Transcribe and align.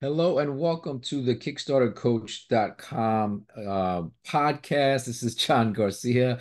Hello 0.00 0.38
and 0.38 0.56
welcome 0.56 1.00
to 1.00 1.20
the 1.22 1.34
KickstarterCoach.com 1.34 3.46
uh, 3.56 4.02
podcast. 4.24 5.06
This 5.06 5.24
is 5.24 5.34
John 5.34 5.72
Garcia. 5.72 6.38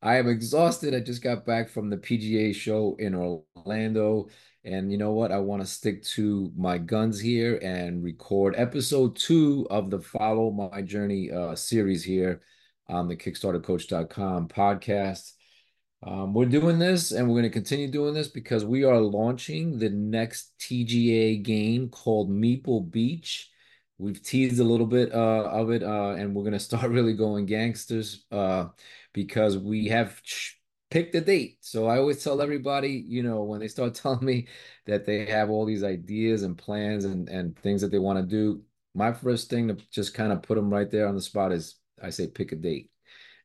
I 0.00 0.18
am 0.18 0.28
exhausted. 0.28 0.94
I 0.94 1.00
just 1.00 1.20
got 1.20 1.44
back 1.44 1.70
from 1.70 1.90
the 1.90 1.96
PGA 1.96 2.54
show 2.54 2.94
in 3.00 3.16
Orlando. 3.16 4.28
And 4.64 4.92
you 4.92 4.98
know 4.98 5.10
what? 5.10 5.32
I 5.32 5.38
want 5.38 5.60
to 5.60 5.66
stick 5.66 6.04
to 6.04 6.52
my 6.56 6.78
guns 6.78 7.18
here 7.18 7.58
and 7.60 8.04
record 8.04 8.54
episode 8.56 9.16
two 9.16 9.66
of 9.70 9.90
the 9.90 9.98
Follow 9.98 10.52
My 10.52 10.80
Journey 10.80 11.32
uh, 11.32 11.56
series 11.56 12.04
here 12.04 12.42
on 12.88 13.08
the 13.08 13.16
KickstarterCoach.com 13.16 14.46
podcast. 14.46 15.32
Um, 16.02 16.32
we're 16.32 16.46
doing 16.46 16.78
this 16.78 17.12
and 17.12 17.28
we're 17.28 17.34
going 17.34 17.42
to 17.44 17.50
continue 17.50 17.88
doing 17.88 18.14
this 18.14 18.28
because 18.28 18.64
we 18.64 18.84
are 18.84 18.98
launching 18.98 19.78
the 19.78 19.90
next 19.90 20.52
TGA 20.58 21.42
game 21.42 21.90
called 21.90 22.30
Meeple 22.30 22.90
Beach. 22.90 23.50
We've 23.98 24.22
teased 24.22 24.60
a 24.60 24.64
little 24.64 24.86
bit 24.86 25.12
uh, 25.12 25.44
of 25.44 25.70
it 25.70 25.82
uh, 25.82 26.12
and 26.12 26.34
we're 26.34 26.42
going 26.42 26.52
to 26.54 26.58
start 26.58 26.90
really 26.90 27.12
going 27.12 27.44
gangsters 27.44 28.24
uh, 28.30 28.68
because 29.12 29.58
we 29.58 29.88
have 29.88 30.20
picked 30.90 31.14
a 31.14 31.20
date. 31.20 31.58
So 31.60 31.86
I 31.86 31.98
always 31.98 32.24
tell 32.24 32.40
everybody, 32.40 33.04
you 33.06 33.22
know, 33.22 33.42
when 33.42 33.60
they 33.60 33.68
start 33.68 33.94
telling 33.96 34.24
me 34.24 34.48
that 34.86 35.04
they 35.04 35.26
have 35.26 35.50
all 35.50 35.66
these 35.66 35.84
ideas 35.84 36.42
and 36.42 36.56
plans 36.56 37.04
and, 37.04 37.28
and 37.28 37.58
things 37.58 37.82
that 37.82 37.90
they 37.90 37.98
want 37.98 38.18
to 38.18 38.24
do, 38.24 38.62
my 38.94 39.12
first 39.12 39.50
thing 39.50 39.68
to 39.68 39.76
just 39.90 40.14
kind 40.14 40.32
of 40.32 40.42
put 40.42 40.54
them 40.56 40.70
right 40.70 40.90
there 40.90 41.06
on 41.06 41.14
the 41.14 41.20
spot 41.20 41.52
is 41.52 41.76
I 42.02 42.08
say 42.08 42.26
pick 42.26 42.52
a 42.52 42.56
date. 42.56 42.89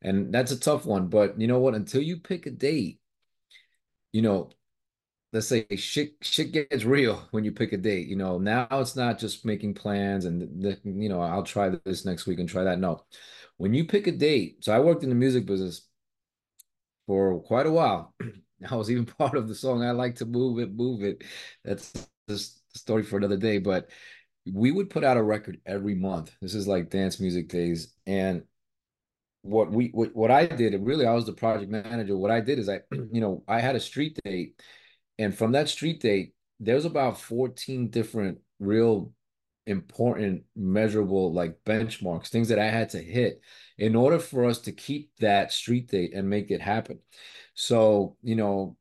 And 0.05 0.31
that's 0.31 0.51
a 0.51 0.59
tough 0.59 0.85
one. 0.85 1.07
But 1.07 1.39
you 1.41 1.47
know 1.47 1.59
what? 1.59 1.73
Until 1.73 2.01
you 2.01 2.17
pick 2.17 2.45
a 2.45 2.51
date, 2.51 2.99
you 4.13 4.21
know, 4.21 4.51
let's 5.33 5.47
say 5.47 5.65
shit 5.75 6.13
shit 6.21 6.51
gets 6.51 6.85
real 6.85 7.27
when 7.31 7.43
you 7.43 7.51
pick 7.51 7.73
a 7.73 7.77
date. 7.77 8.07
You 8.07 8.15
know, 8.15 8.37
now 8.37 8.67
it's 8.71 8.95
not 8.95 9.17
just 9.19 9.45
making 9.45 9.73
plans 9.73 10.25
and 10.25 10.63
the, 10.63 10.79
you 10.85 11.09
know, 11.09 11.21
I'll 11.21 11.43
try 11.43 11.71
this 11.83 12.05
next 12.05 12.27
week 12.27 12.39
and 12.39 12.47
try 12.47 12.63
that. 12.63 12.79
No. 12.79 13.03
When 13.57 13.73
you 13.73 13.85
pick 13.85 14.05
a 14.07 14.11
date, 14.11 14.63
so 14.63 14.73
I 14.73 14.79
worked 14.79 15.03
in 15.03 15.09
the 15.09 15.15
music 15.15 15.45
business 15.47 15.87
for 17.07 17.41
quite 17.41 17.65
a 17.65 17.71
while. 17.71 18.13
I 18.69 18.75
was 18.75 18.91
even 18.91 19.05
part 19.19 19.35
of 19.35 19.47
the 19.47 19.55
song 19.55 19.83
I 19.83 19.91
like 19.91 20.15
to 20.17 20.25
move 20.25 20.59
it, 20.59 20.71
move 20.73 21.03
it. 21.03 21.23
That's 21.63 21.91
a 22.27 22.37
story 22.77 23.03
for 23.03 23.17
another 23.17 23.37
day. 23.37 23.57
But 23.57 23.89
we 24.45 24.71
would 24.71 24.91
put 24.91 25.03
out 25.03 25.17
a 25.17 25.23
record 25.23 25.59
every 25.65 25.95
month. 25.95 26.31
This 26.41 26.53
is 26.53 26.67
like 26.67 26.91
dance 26.91 27.19
music 27.19 27.49
days. 27.49 27.93
And 28.05 28.43
what 29.45 29.71
we 29.71 29.89
what, 29.89 30.15
what 30.15 30.31
I 30.31 30.45
did, 30.45 30.73
really 30.81 31.05
I 31.05 31.13
was 31.13 31.25
the 31.25 31.33
project 31.33 31.71
manager. 31.71 32.17
What 32.17 32.31
I 32.31 32.41
did 32.41 32.59
is 32.59 32.67
I, 32.67 32.81
you 32.91 33.21
know, 33.21 33.43
I 33.47 33.59
had 33.59 33.75
a 33.75 33.79
street 33.79 34.19
date, 34.23 34.61
and 35.19 35.37
from 35.37 35.51
that 35.53 35.69
street 35.69 36.01
date, 36.01 36.33
there's 36.59 36.85
about 36.85 37.19
14 37.19 37.89
different 37.89 38.39
real 38.59 39.11
important 39.67 40.43
measurable 40.55 41.33
like 41.33 41.57
benchmarks, 41.65 42.27
things 42.27 42.49
that 42.49 42.59
I 42.59 42.69
had 42.69 42.89
to 42.91 42.99
hit 42.99 43.41
in 43.77 43.95
order 43.95 44.19
for 44.19 44.45
us 44.45 44.59
to 44.61 44.71
keep 44.71 45.11
that 45.19 45.51
street 45.51 45.89
date 45.89 46.13
and 46.13 46.29
make 46.29 46.51
it 46.51 46.61
happen. 46.61 46.99
So, 47.55 48.17
you 48.21 48.35
know, 48.35 48.77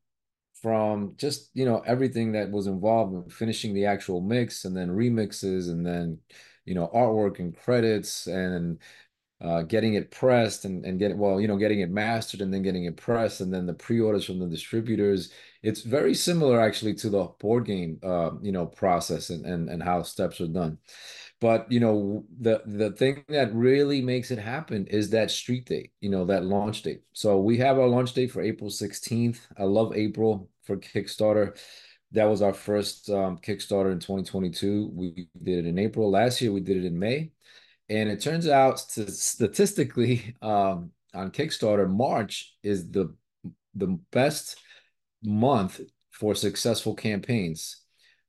from 0.61 1.13
just, 1.17 1.49
you 1.53 1.65
know, 1.65 1.81
everything 1.85 2.31
that 2.33 2.49
was 2.51 2.67
involved 2.67 3.13
in 3.13 3.29
finishing 3.29 3.73
the 3.73 3.85
actual 3.85 4.21
mix 4.21 4.65
and 4.65 4.75
then 4.75 4.89
remixes 4.89 5.69
and 5.69 5.85
then, 5.85 6.19
you 6.65 6.75
know, 6.75 6.89
artwork 6.93 7.39
and 7.39 7.55
credits 7.55 8.27
and 8.27 8.79
uh, 9.41 9.61
getting 9.63 9.95
it 9.95 10.11
pressed 10.11 10.65
and, 10.65 10.85
and 10.85 10.97
getting 10.97 11.17
well, 11.17 11.39
you 11.41 11.47
know, 11.47 11.57
getting 11.57 11.81
it 11.81 11.89
mastered 11.89 12.41
and 12.41 12.53
then 12.53 12.61
getting 12.61 12.85
it 12.85 12.97
pressed 12.97 13.41
and 13.41 13.53
then 13.53 13.65
the 13.65 13.73
pre-orders 13.73 14.25
from 14.25 14.39
the 14.39 14.47
distributors. 14.47 15.31
It's 15.61 15.81
very 15.81 16.13
similar 16.13 16.61
actually 16.61 16.93
to 16.95 17.09
the 17.09 17.25
board 17.39 17.65
game, 17.65 17.99
uh, 18.03 18.31
you 18.41 18.51
know, 18.51 18.65
process 18.65 19.29
and, 19.29 19.45
and 19.45 19.69
and 19.69 19.83
how 19.83 20.03
steps 20.03 20.39
are 20.39 20.47
done. 20.47 20.77
But 21.41 21.69
you 21.71 21.79
know, 21.79 22.25
the 22.39 22.61
the 22.65 22.91
thing 22.91 23.25
that 23.27 23.53
really 23.53 24.01
makes 24.01 24.31
it 24.31 24.39
happen 24.39 24.87
is 24.87 25.09
that 25.09 25.31
street 25.31 25.65
date, 25.65 25.91
you 25.99 26.09
know, 26.09 26.25
that 26.25 26.45
launch 26.45 26.81
date. 26.83 27.01
So 27.13 27.39
we 27.39 27.57
have 27.57 27.77
our 27.77 27.87
launch 27.87 28.13
date 28.13 28.31
for 28.31 28.41
April 28.41 28.69
16th. 28.69 29.39
I 29.57 29.63
love 29.63 29.95
April 29.95 30.49
for 30.63 30.77
Kickstarter. 30.77 31.57
That 32.11 32.25
was 32.25 32.41
our 32.41 32.53
first 32.53 33.09
um, 33.09 33.37
Kickstarter 33.37 33.91
in 33.91 33.99
2022. 33.99 34.91
We 34.93 35.27
did 35.43 35.65
it 35.65 35.67
in 35.67 35.77
April. 35.77 36.09
Last 36.09 36.41
year 36.41 36.51
we 36.53 36.61
did 36.61 36.77
it 36.77 36.85
in 36.85 36.97
May. 36.97 37.31
And 37.89 38.09
it 38.09 38.21
turns 38.21 38.47
out 38.47 38.77
to 38.93 39.11
statistically 39.11 40.35
um, 40.41 40.91
on 41.13 41.31
Kickstarter, 41.31 41.89
March 41.89 42.55
is 42.63 42.89
the 42.89 43.15
the 43.75 43.99
best 44.11 44.57
month 45.23 45.81
for 46.11 46.35
successful 46.35 46.95
campaigns. 46.95 47.81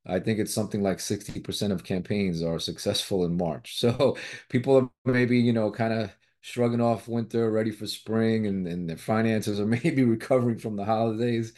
I 0.07 0.21
think 0.21 0.39
it's 0.39 0.55
something 0.55 0.83
like 0.83 1.01
60% 1.01 1.73
of 1.73 1.85
campaigns 1.85 2.43
are 2.43 2.59
successful 2.59 3.25
in 3.25 3.37
March. 3.37 3.79
So 3.81 4.17
people 4.49 4.77
are 4.77 4.91
maybe, 5.13 5.39
you 5.39 5.53
know, 5.53 5.71
kind 5.71 5.93
of 5.93 6.11
shrugging 6.41 6.81
off 6.81 7.09
winter, 7.09 7.51
ready 7.51 7.71
for 7.73 7.87
spring, 7.87 8.47
and, 8.47 8.67
and 8.69 8.89
their 8.89 8.97
finances 8.97 9.59
are 9.61 9.67
maybe 9.85 10.05
recovering 10.05 10.59
from 10.59 10.77
the 10.77 10.85
holidays. 10.85 11.53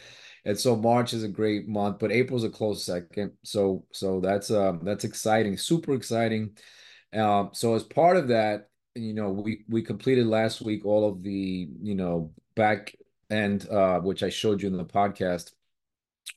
And 0.45 0.57
so 0.57 0.75
March 0.75 1.13
is 1.13 1.23
a 1.23 1.27
great 1.27 1.67
month, 1.67 1.99
but 1.99 2.11
April's 2.11 2.43
a 2.43 2.49
close 2.49 2.85
second. 2.85 3.33
So 3.43 3.85
so 3.91 4.19
that's 4.21 4.51
um 4.51 4.81
that's 4.83 5.03
exciting, 5.03 5.57
super 5.57 5.93
exciting. 5.93 6.55
Um, 7.13 7.49
so 7.53 7.75
as 7.75 7.83
part 7.83 8.17
of 8.17 8.27
that, 8.29 8.69
you 8.95 9.13
know, 9.13 9.29
we 9.29 9.63
we 9.69 9.81
completed 9.81 10.27
last 10.27 10.61
week 10.61 10.85
all 10.85 11.07
of 11.07 11.23
the, 11.23 11.69
you 11.81 11.95
know, 11.95 12.33
back 12.55 12.95
end, 13.29 13.67
uh, 13.69 13.99
which 13.99 14.23
I 14.23 14.29
showed 14.29 14.61
you 14.61 14.67
in 14.67 14.77
the 14.77 14.85
podcast, 14.85 15.51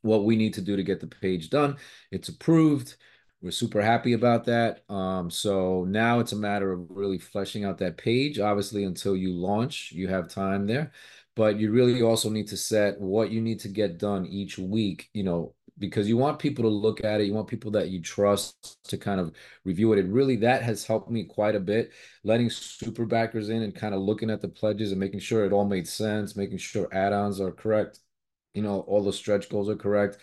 what 0.03 0.25
we 0.25 0.37
need 0.37 0.55
to 0.55 0.60
do 0.60 0.77
to 0.77 0.83
get 0.83 1.00
the 1.00 1.06
page 1.06 1.50
done. 1.50 1.77
It's 2.10 2.28
approved. 2.28 2.97
We're 3.41 3.50
super 3.50 3.83
happy 3.83 4.12
about 4.12 4.44
that. 4.44 4.84
Um, 4.88 5.28
so 5.31 5.84
now 5.84 6.21
it's 6.21 6.33
a 6.33 6.37
matter 6.37 6.72
of 6.72 6.87
really 6.91 7.19
fleshing 7.19 7.65
out 7.65 7.78
that 7.78 7.97
page. 7.99 8.39
Obviously, 8.39 8.84
until 8.84 9.16
you 9.16 9.33
launch, 9.33 9.91
you 9.93 10.06
have 10.09 10.28
time 10.28 10.66
there, 10.66 10.93
but 11.34 11.59
you 11.59 11.72
really 11.72 12.03
also 12.03 12.31
need 12.31 12.49
to 12.49 12.56
set 12.56 13.00
what 13.00 13.31
you 13.31 13.41
need 13.41 13.59
to 13.60 13.69
get 13.69 13.99
done 13.99 14.27
each 14.27 14.59
week, 14.59 15.10
you 15.12 15.25
know, 15.25 15.54
because 15.82 16.09
you 16.09 16.16
want 16.16 16.38
people 16.38 16.62
to 16.62 16.69
look 16.69 17.04
at 17.04 17.20
it. 17.20 17.26
You 17.26 17.34
want 17.34 17.48
people 17.48 17.72
that 17.72 17.88
you 17.88 18.00
trust 18.00 18.88
to 18.88 18.97
kind 18.97 19.19
of 19.19 19.34
review 19.65 19.93
it. 19.93 19.98
And 19.98 20.15
really, 20.15 20.37
that 20.37 20.62
has 20.62 20.87
helped 20.87 21.10
me 21.10 21.25
quite 21.25 21.56
a 21.56 21.60
bit. 21.60 21.91
Letting 22.22 22.50
super 22.50 23.04
backers 23.04 23.48
in 23.48 23.62
and 23.62 23.75
kind 23.75 23.92
of 23.92 24.00
looking 24.00 24.31
at 24.31 24.41
the 24.41 24.48
pledges 24.48 24.92
and 24.92 25.00
making 25.00 25.19
sure 25.19 25.44
it 25.44 25.53
all 25.53 25.65
made 25.65 25.88
sense, 25.88 26.37
making 26.37 26.59
sure 26.59 26.88
add-ons 26.92 27.41
are 27.41 27.50
correct. 27.50 27.98
You 28.54 28.62
know, 28.62 28.82
all 28.82 29.03
the 29.03 29.12
stretch 29.12 29.48
goals 29.48 29.69
are 29.69 29.76
correct. 29.76 30.19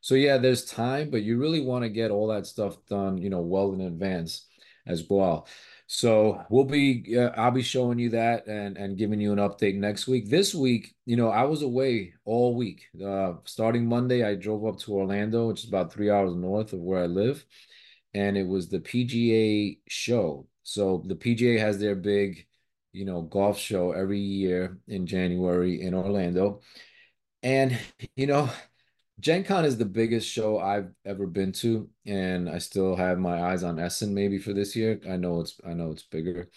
So 0.00 0.14
yeah, 0.14 0.38
there's 0.38 0.64
time, 0.64 1.10
but 1.10 1.22
you 1.22 1.38
really 1.38 1.60
want 1.60 1.82
to 1.82 1.90
get 1.90 2.10
all 2.10 2.28
that 2.28 2.46
stuff 2.46 2.78
done, 2.88 3.18
you 3.18 3.28
know, 3.28 3.42
well 3.42 3.74
in 3.74 3.82
advance 3.82 4.46
as 4.86 5.04
well. 5.10 5.46
So 5.94 6.42
we'll 6.48 6.64
be, 6.64 7.18
uh, 7.18 7.32
I'll 7.36 7.50
be 7.50 7.60
showing 7.62 7.98
you 7.98 8.08
that 8.10 8.46
and 8.46 8.78
and 8.78 8.96
giving 8.96 9.20
you 9.20 9.30
an 9.30 9.38
update 9.38 9.74
next 9.74 10.06
week. 10.08 10.30
This 10.30 10.54
week, 10.54 10.94
you 11.04 11.16
know, 11.16 11.28
I 11.28 11.42
was 11.44 11.60
away 11.60 12.14
all 12.24 12.54
week. 12.56 12.86
Uh, 13.04 13.34
starting 13.44 13.86
Monday, 13.86 14.24
I 14.24 14.34
drove 14.34 14.64
up 14.64 14.78
to 14.80 14.94
Orlando, 14.94 15.48
which 15.48 15.64
is 15.64 15.68
about 15.68 15.92
three 15.92 16.08
hours 16.08 16.34
north 16.34 16.72
of 16.72 16.80
where 16.80 17.02
I 17.02 17.06
live, 17.06 17.44
and 18.14 18.38
it 18.38 18.46
was 18.46 18.70
the 18.70 18.80
PGA 18.80 19.80
show. 19.86 20.46
So 20.62 21.04
the 21.06 21.14
PGA 21.14 21.58
has 21.58 21.78
their 21.78 21.94
big, 21.94 22.46
you 22.94 23.04
know, 23.04 23.20
golf 23.20 23.58
show 23.58 23.92
every 23.92 24.18
year 24.18 24.78
in 24.88 25.06
January 25.06 25.82
in 25.82 25.92
Orlando, 25.92 26.62
and 27.42 27.78
you 28.16 28.26
know, 28.26 28.50
Gen 29.22 29.44
Con 29.44 29.64
is 29.64 29.78
the 29.78 29.84
biggest 29.86 30.28
show 30.28 30.58
I've 30.58 30.90
ever 31.06 31.26
been 31.28 31.52
to, 31.54 31.88
and 32.06 32.50
I 32.50 32.58
still 32.58 32.96
have 32.96 33.18
my 33.20 33.40
eyes 33.42 33.62
on 33.62 33.78
Essen 33.78 34.12
maybe 34.14 34.38
for 34.38 34.52
this 34.52 34.76
year. 34.76 35.00
I 35.08 35.16
know 35.16 35.40
it's 35.40 35.60
I 35.66 35.74
know 35.74 35.92
it's 35.92 36.02
bigger. 36.02 36.50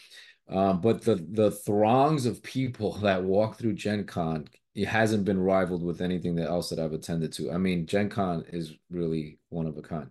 Um, 0.49 0.81
but 0.81 1.03
the 1.03 1.15
the 1.31 1.51
throngs 1.51 2.25
of 2.25 2.43
people 2.43 2.93
that 2.99 3.23
walk 3.23 3.57
through 3.57 3.73
Gen 3.75 4.05
Con, 4.05 4.47
it 4.75 4.87
hasn't 4.87 5.25
been 5.25 5.39
rivaled 5.39 5.83
with 5.83 6.01
anything 6.01 6.35
that 6.37 6.49
else 6.49 6.69
that 6.69 6.79
I've 6.79 6.93
attended 6.93 7.33
to. 7.33 7.51
I 7.51 7.57
mean, 7.59 7.87
Gen 7.87 8.09
Con 8.09 8.45
is 8.49 8.73
really 8.89 9.39
one 9.49 9.67
of 9.67 9.77
a 9.77 9.81
kind. 9.83 10.09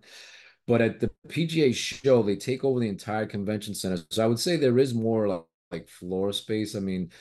But 0.67 0.81
at 0.81 0.99
the 0.99 1.11
PGA 1.27 1.73
show, 1.73 2.23
they 2.23 2.35
take 2.35 2.63
over 2.63 2.79
the 2.79 2.89
entire 2.89 3.25
convention 3.25 3.75
center. 3.75 3.97
So 4.09 4.23
I 4.23 4.27
would 4.27 4.39
say 4.39 4.55
there 4.57 4.79
is 4.79 4.93
more 4.93 5.27
like, 5.27 5.43
like 5.71 5.89
floor 5.89 6.31
space. 6.33 6.75
I 6.75 6.79
mean, 6.79 7.11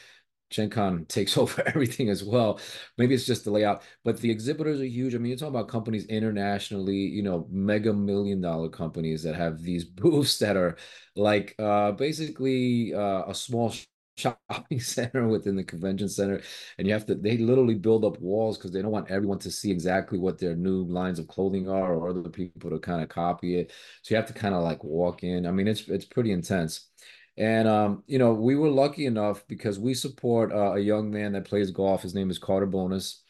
Gen 0.55 0.71
Con 0.71 1.05
takes 1.09 1.37
over 1.37 1.63
everything 1.67 2.09
as 2.11 2.25
well. 2.25 2.61
Maybe 2.99 3.15
it's 3.15 3.27
just 3.27 3.45
the 3.45 3.51
layout, 3.51 3.83
but 4.05 4.19
the 4.21 4.31
exhibitors 4.31 4.81
are 4.81 4.85
huge. 4.85 5.15
I 5.15 5.19
mean, 5.19 5.31
you're 5.31 5.39
talking 5.39 5.55
about 5.55 5.69
companies 5.69 6.07
internationally, 6.07 6.97
you 6.97 7.23
know, 7.23 7.47
mega 7.51 7.93
million 7.93 8.41
dollar 8.41 8.69
companies 8.69 9.23
that 9.25 9.35
have 9.35 9.63
these 9.63 9.85
booths 9.85 10.39
that 10.39 10.57
are 10.57 10.77
like 11.17 11.55
uh, 11.59 11.93
basically 11.93 12.95
uh, 12.95 13.25
a 13.29 13.35
small 13.35 13.73
shopping 14.17 14.79
center 14.79 15.27
within 15.27 15.57
the 15.57 15.65
convention 15.65 16.09
center 16.09 16.41
and 16.79 16.87
you 16.87 16.93
have 16.93 17.05
to 17.05 17.17
they 17.17 17.37
literally 17.37 17.75
build 17.75 18.05
up 18.05 18.21
walls 18.21 18.57
because 18.57 18.71
they 18.71 18.81
don't 18.81 18.93
want 18.93 19.11
everyone 19.11 19.41
to 19.41 19.51
see 19.51 19.73
exactly 19.73 20.19
what 20.21 20.39
their 20.39 20.55
new 20.55 20.85
lines 20.85 21.19
of 21.19 21.27
clothing 21.27 21.69
are 21.69 21.95
or 21.97 22.09
other 22.11 22.29
people 22.29 22.71
to 22.71 22.79
kind 22.79 23.03
of 23.03 23.09
copy 23.09 23.57
it 23.59 23.73
so 24.03 24.15
you 24.15 24.17
have 24.17 24.27
to 24.27 24.33
kind 24.33 24.55
of 24.55 24.63
like 24.63 24.85
walk 24.85 25.25
in 25.25 25.45
i 25.47 25.51
mean 25.51 25.67
it's 25.67 25.89
it's 25.89 26.05
pretty 26.05 26.31
intense 26.31 26.91
and 27.37 27.67
um, 27.69 28.05
you 28.07 28.19
know, 28.19 28.33
we 28.33 28.57
were 28.57 28.71
lucky 28.71 29.07
enough 29.07 29.45
because 29.49 29.79
we 29.79 29.95
support 29.95 30.53
uh, 30.53 30.75
a 30.75 30.79
young 30.79 31.11
man 31.11 31.33
that 31.33 31.47
plays 31.47 31.71
golf. 31.71 32.03
His 32.03 32.15
name 32.15 32.31
is 32.31 32.39
Carter 32.39 32.67
Bonus, 32.67 33.23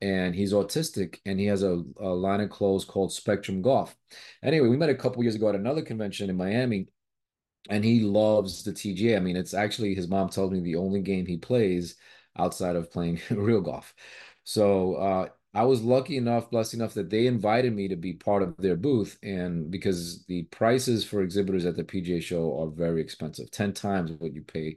and 0.00 0.34
he's 0.34 0.52
autistic 0.52 1.18
and 1.26 1.40
he 1.40 1.46
has 1.46 1.62
a, 1.62 1.82
a 2.00 2.08
line 2.08 2.40
of 2.40 2.50
clothes 2.50 2.84
called 2.84 3.12
Spectrum 3.12 3.62
Golf. 3.62 3.96
Anyway, 4.42 4.68
we 4.68 4.76
met 4.76 4.90
a 4.90 4.94
couple 4.94 5.22
years 5.22 5.34
ago 5.34 5.48
at 5.48 5.54
another 5.54 5.82
convention 5.82 6.30
in 6.30 6.36
Miami 6.36 6.88
and 7.68 7.84
he 7.84 8.00
loves 8.00 8.62
the 8.62 8.72
TGA. 8.72 9.16
I 9.16 9.20
mean, 9.20 9.36
it's 9.36 9.54
actually 9.54 9.94
his 9.94 10.08
mom 10.08 10.28
told 10.28 10.52
me 10.52 10.60
the 10.60 10.76
only 10.76 11.00
game 11.00 11.26
he 11.26 11.36
plays 11.36 11.96
outside 12.36 12.76
of 12.76 12.92
playing 12.92 13.20
real 13.30 13.60
golf. 13.60 13.94
So 14.44 14.94
uh, 14.94 15.28
I 15.54 15.64
was 15.64 15.82
lucky 15.82 16.16
enough, 16.16 16.50
blessed 16.50 16.74
enough 16.74 16.94
that 16.94 17.10
they 17.10 17.26
invited 17.26 17.74
me 17.74 17.88
to 17.88 17.96
be 17.96 18.12
part 18.12 18.42
of 18.42 18.56
their 18.58 18.76
booth, 18.76 19.18
and 19.22 19.70
because 19.70 20.24
the 20.26 20.44
prices 20.44 21.04
for 21.04 21.22
exhibitors 21.22 21.64
at 21.64 21.76
the 21.76 21.84
PGA 21.84 22.20
show 22.20 22.60
are 22.60 22.70
very 22.70 23.00
expensive, 23.00 23.50
ten 23.50 23.72
times 23.72 24.12
what 24.12 24.34
you 24.34 24.42
pay 24.42 24.76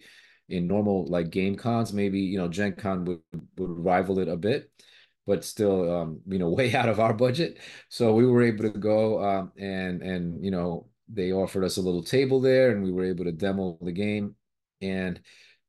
in 0.50 0.68
normal 0.68 1.06
like 1.08 1.30
game 1.30 1.56
cons. 1.56 1.94
Maybe 1.94 2.20
you 2.22 2.38
know 2.38 2.48
Gen 2.48 2.76
Con 2.76 3.06
would 3.06 3.20
would 3.58 3.86
rival 3.86 4.20
it 4.20 4.28
a 4.30 4.38
bit, 4.38 4.72
but 5.28 5.44
still, 5.44 5.92
um, 5.94 6.22
you 6.28 6.40
know, 6.40 6.50
way 6.58 6.74
out 6.76 6.90
of 6.90 7.00
our 7.00 7.14
budget. 7.14 7.60
So 7.90 8.14
we 8.14 8.26
were 8.26 8.44
able 8.44 8.64
to 8.64 8.70
go 8.80 9.24
um, 9.24 9.52
and 9.58 10.02
and 10.02 10.44
you 10.44 10.52
know 10.52 10.88
they 11.14 11.32
offered 11.34 11.64
us 11.66 11.78
a 11.78 11.82
little 11.82 12.04
table 12.04 12.40
there 12.40 12.72
and 12.72 12.84
we 12.84 12.92
were 12.92 13.04
able 13.06 13.26
to 13.26 13.32
demo 13.34 13.78
the 13.82 13.92
game 13.92 14.36
and 14.82 15.20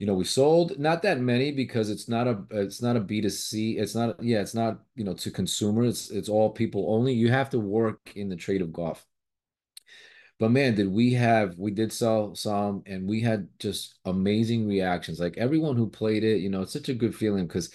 you 0.03 0.09
know 0.09 0.15
we 0.15 0.25
sold 0.25 0.77
not 0.81 1.01
that 1.03 1.21
many 1.21 1.53
because 1.53 1.89
it's 1.89 2.09
not 2.09 2.27
a 2.27 2.43
it's 2.51 2.83
not 2.83 2.97
a 2.97 3.01
b2c 3.01 3.79
it's 3.79 3.95
not 3.95 4.21
yeah 4.21 4.41
it's 4.41 4.53
not 4.53 4.81
you 4.97 5.05
know 5.05 5.15
to 5.15 5.31
consumers 5.31 5.89
it's, 5.89 6.11
it's 6.11 6.29
all 6.29 6.51
people 6.51 6.93
only. 6.93 7.13
You 7.13 7.31
have 7.31 7.51
to 7.51 7.61
work 7.61 8.13
in 8.17 8.29
the 8.29 8.35
trade 8.35 8.63
of 8.63 8.73
golf. 8.73 9.07
But 10.41 10.51
man 10.51 10.75
did 10.75 10.89
we 10.89 11.13
have 11.13 11.57
we 11.57 11.71
did 11.71 11.93
sell 11.93 12.35
some 12.35 12.83
and 12.85 13.09
we 13.09 13.21
had 13.21 13.47
just 13.61 14.01
amazing 14.05 14.67
reactions. 14.67 15.21
Like 15.21 15.39
everyone 15.39 15.77
who 15.77 15.89
played 15.89 16.25
it 16.25 16.39
you 16.39 16.51
know 16.51 16.63
it's 16.63 16.73
such 16.73 16.89
a 16.89 16.95
good 16.95 17.15
feeling 17.15 17.47
because 17.47 17.71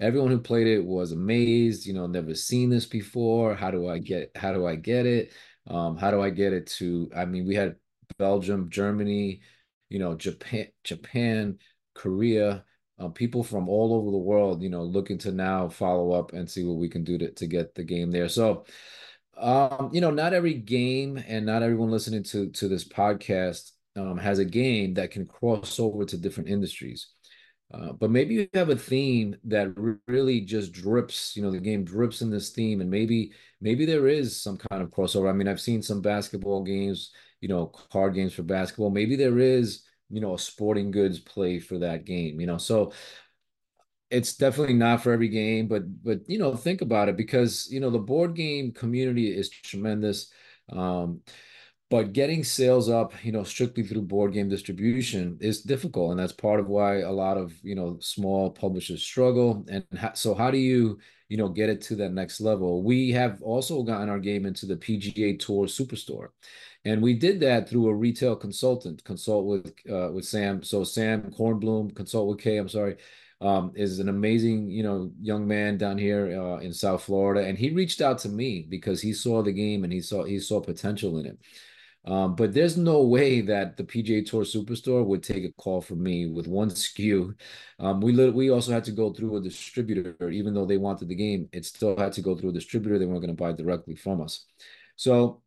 everyone 0.00 0.30
who 0.30 0.40
played 0.40 0.68
it 0.68 0.82
was 0.82 1.12
amazed 1.12 1.84
you 1.84 1.92
know 1.92 2.06
never 2.06 2.34
seen 2.34 2.70
this 2.70 2.86
before. 2.86 3.54
How 3.54 3.70
do 3.70 3.86
i 3.88 3.98
get 3.98 4.30
how 4.34 4.54
do 4.54 4.66
i 4.66 4.74
get 4.74 5.04
it? 5.04 5.32
Um, 5.66 5.98
how 5.98 6.10
do 6.10 6.22
I 6.22 6.30
get 6.30 6.54
it 6.54 6.66
to? 6.78 7.10
I 7.14 7.26
mean, 7.26 7.46
we 7.46 7.54
had 7.54 7.76
Belgium, 8.18 8.70
Germany, 8.70 9.42
you 9.88 9.98
know, 9.98 10.14
Japan, 10.14 10.68
Japan, 10.84 11.58
Korea, 11.94 12.64
uh, 12.98 13.08
people 13.08 13.42
from 13.42 13.68
all 13.68 13.94
over 13.94 14.10
the 14.10 14.18
world, 14.18 14.62
you 14.62 14.70
know, 14.70 14.82
looking 14.82 15.18
to 15.18 15.32
now 15.32 15.68
follow 15.68 16.12
up 16.12 16.32
and 16.32 16.50
see 16.50 16.64
what 16.64 16.78
we 16.78 16.88
can 16.88 17.04
do 17.04 17.16
to, 17.18 17.30
to 17.32 17.46
get 17.46 17.74
the 17.74 17.84
game 17.84 18.10
there. 18.10 18.28
So, 18.28 18.64
um, 19.36 19.90
you 19.92 20.00
know, 20.00 20.10
not 20.10 20.32
every 20.32 20.54
game 20.54 21.22
and 21.26 21.46
not 21.46 21.62
everyone 21.62 21.90
listening 21.90 22.24
to 22.24 22.50
to 22.50 22.68
this 22.68 22.86
podcast 22.86 23.70
um, 23.96 24.18
has 24.18 24.38
a 24.38 24.44
game 24.44 24.94
that 24.94 25.10
can 25.10 25.26
cross 25.26 25.78
over 25.78 26.04
to 26.04 26.16
different 26.16 26.48
industries. 26.48 27.08
Uh, 27.72 27.92
but 27.92 28.10
maybe 28.10 28.34
you 28.34 28.48
have 28.54 28.70
a 28.70 28.76
theme 28.76 29.36
that 29.44 29.68
really 30.06 30.40
just 30.40 30.72
drips, 30.72 31.36
you 31.36 31.42
know, 31.42 31.50
the 31.50 31.60
game 31.60 31.84
drips 31.84 32.22
in 32.22 32.30
this 32.30 32.48
theme, 32.50 32.80
and 32.80 32.90
maybe 32.90 33.32
maybe 33.60 33.84
there 33.84 34.08
is 34.08 34.40
some 34.40 34.56
kind 34.56 34.82
of 34.82 34.88
crossover. 34.90 35.28
I 35.28 35.34
mean, 35.34 35.48
I've 35.48 35.60
seen 35.60 35.82
some 35.82 36.00
basketball 36.00 36.62
games, 36.64 37.12
you 37.42 37.48
know, 37.48 37.66
card 37.66 38.14
games 38.14 38.32
for 38.32 38.42
basketball. 38.42 38.88
Maybe 38.90 39.16
there 39.16 39.38
is, 39.38 39.84
you 40.08 40.20
know, 40.20 40.34
a 40.34 40.38
sporting 40.38 40.90
goods 40.90 41.18
play 41.18 41.58
for 41.58 41.78
that 41.80 42.06
game, 42.06 42.40
you 42.40 42.46
know. 42.46 42.56
So 42.56 42.92
it's 44.10 44.34
definitely 44.36 44.74
not 44.74 45.02
for 45.02 45.12
every 45.12 45.28
game, 45.28 45.68
but 45.68 45.82
but 46.02 46.20
you 46.28 46.38
know, 46.38 46.56
think 46.56 46.80
about 46.80 47.08
it 47.08 47.16
because 47.16 47.68
you 47.70 47.80
know 47.80 47.90
the 47.90 47.98
board 47.98 48.34
game 48.34 48.72
community 48.72 49.28
is 49.36 49.50
tremendous. 49.50 50.32
Um, 50.70 51.20
but 51.90 52.12
getting 52.12 52.44
sales 52.44 52.88
up 52.88 53.12
you 53.24 53.32
know 53.32 53.44
strictly 53.44 53.82
through 53.82 54.02
board 54.02 54.32
game 54.32 54.48
distribution 54.48 55.38
is 55.40 55.62
difficult 55.62 56.10
and 56.10 56.20
that's 56.20 56.32
part 56.32 56.60
of 56.60 56.68
why 56.68 57.00
a 57.00 57.10
lot 57.10 57.36
of 57.36 57.54
you 57.62 57.74
know 57.74 57.96
small 58.00 58.50
publishers 58.50 59.02
struggle. 59.02 59.64
And 59.68 59.84
ha- 59.98 60.12
so 60.14 60.34
how 60.34 60.50
do 60.50 60.58
you 60.58 60.98
you 61.28 61.36
know 61.36 61.48
get 61.48 61.68
it 61.70 61.80
to 61.82 61.96
that 61.96 62.12
next 62.12 62.40
level? 62.40 62.82
We 62.82 63.10
have 63.12 63.42
also 63.42 63.82
gotten 63.82 64.08
our 64.08 64.18
game 64.18 64.46
into 64.46 64.66
the 64.66 64.76
pga 64.76 65.38
tour 65.38 65.66
superstore 65.66 66.28
and 66.84 67.02
we 67.02 67.14
did 67.14 67.40
that 67.40 67.68
through 67.68 67.88
a 67.88 67.94
retail 67.94 68.36
consultant 68.36 69.02
consult 69.04 69.46
with 69.46 69.74
uh, 69.90 70.10
with 70.12 70.24
sam. 70.24 70.62
So 70.62 70.84
sam 70.84 71.22
kornblum 71.32 71.94
consult 71.94 72.28
with 72.28 72.38
k 72.38 72.56
i'm 72.58 72.68
sorry 72.68 72.96
um, 73.40 73.72
is 73.76 74.00
an 74.00 74.08
amazing, 74.08 74.68
you 74.68 74.82
know, 74.82 75.12
young 75.20 75.46
man 75.46 75.78
down 75.78 75.96
here 75.96 76.40
uh, 76.40 76.58
in 76.58 76.72
South 76.72 77.04
Florida, 77.04 77.46
and 77.46 77.56
he 77.56 77.70
reached 77.70 78.00
out 78.00 78.18
to 78.18 78.28
me 78.28 78.66
because 78.68 79.00
he 79.00 79.12
saw 79.12 79.42
the 79.42 79.52
game 79.52 79.84
and 79.84 79.92
he 79.92 80.00
saw 80.00 80.24
he 80.24 80.40
saw 80.40 80.60
potential 80.60 81.18
in 81.18 81.26
it. 81.26 81.38
Um, 82.04 82.36
but 82.36 82.54
there's 82.54 82.76
no 82.76 83.02
way 83.02 83.40
that 83.42 83.76
the 83.76 83.84
PGA 83.84 84.24
Tour 84.24 84.44
Superstore 84.44 85.04
would 85.04 85.22
take 85.22 85.44
a 85.44 85.52
call 85.52 85.80
from 85.80 86.02
me 86.02 86.26
with 86.26 86.46
one 86.46 86.70
SKU. 86.70 87.34
Um, 87.78 88.00
we 88.00 88.30
we 88.30 88.50
also 88.50 88.72
had 88.72 88.84
to 88.84 88.92
go 88.92 89.12
through 89.12 89.36
a 89.36 89.42
distributor, 89.42 90.30
even 90.30 90.54
though 90.54 90.66
they 90.66 90.78
wanted 90.78 91.08
the 91.08 91.14
game, 91.14 91.48
it 91.52 91.64
still 91.66 91.96
had 91.96 92.12
to 92.14 92.22
go 92.22 92.34
through 92.34 92.50
a 92.50 92.54
distributor. 92.54 92.98
They 92.98 93.06
weren't 93.06 93.20
going 93.20 93.36
to 93.36 93.42
buy 93.42 93.52
directly 93.52 93.94
from 93.94 94.22
us. 94.22 94.46
So 94.96 95.42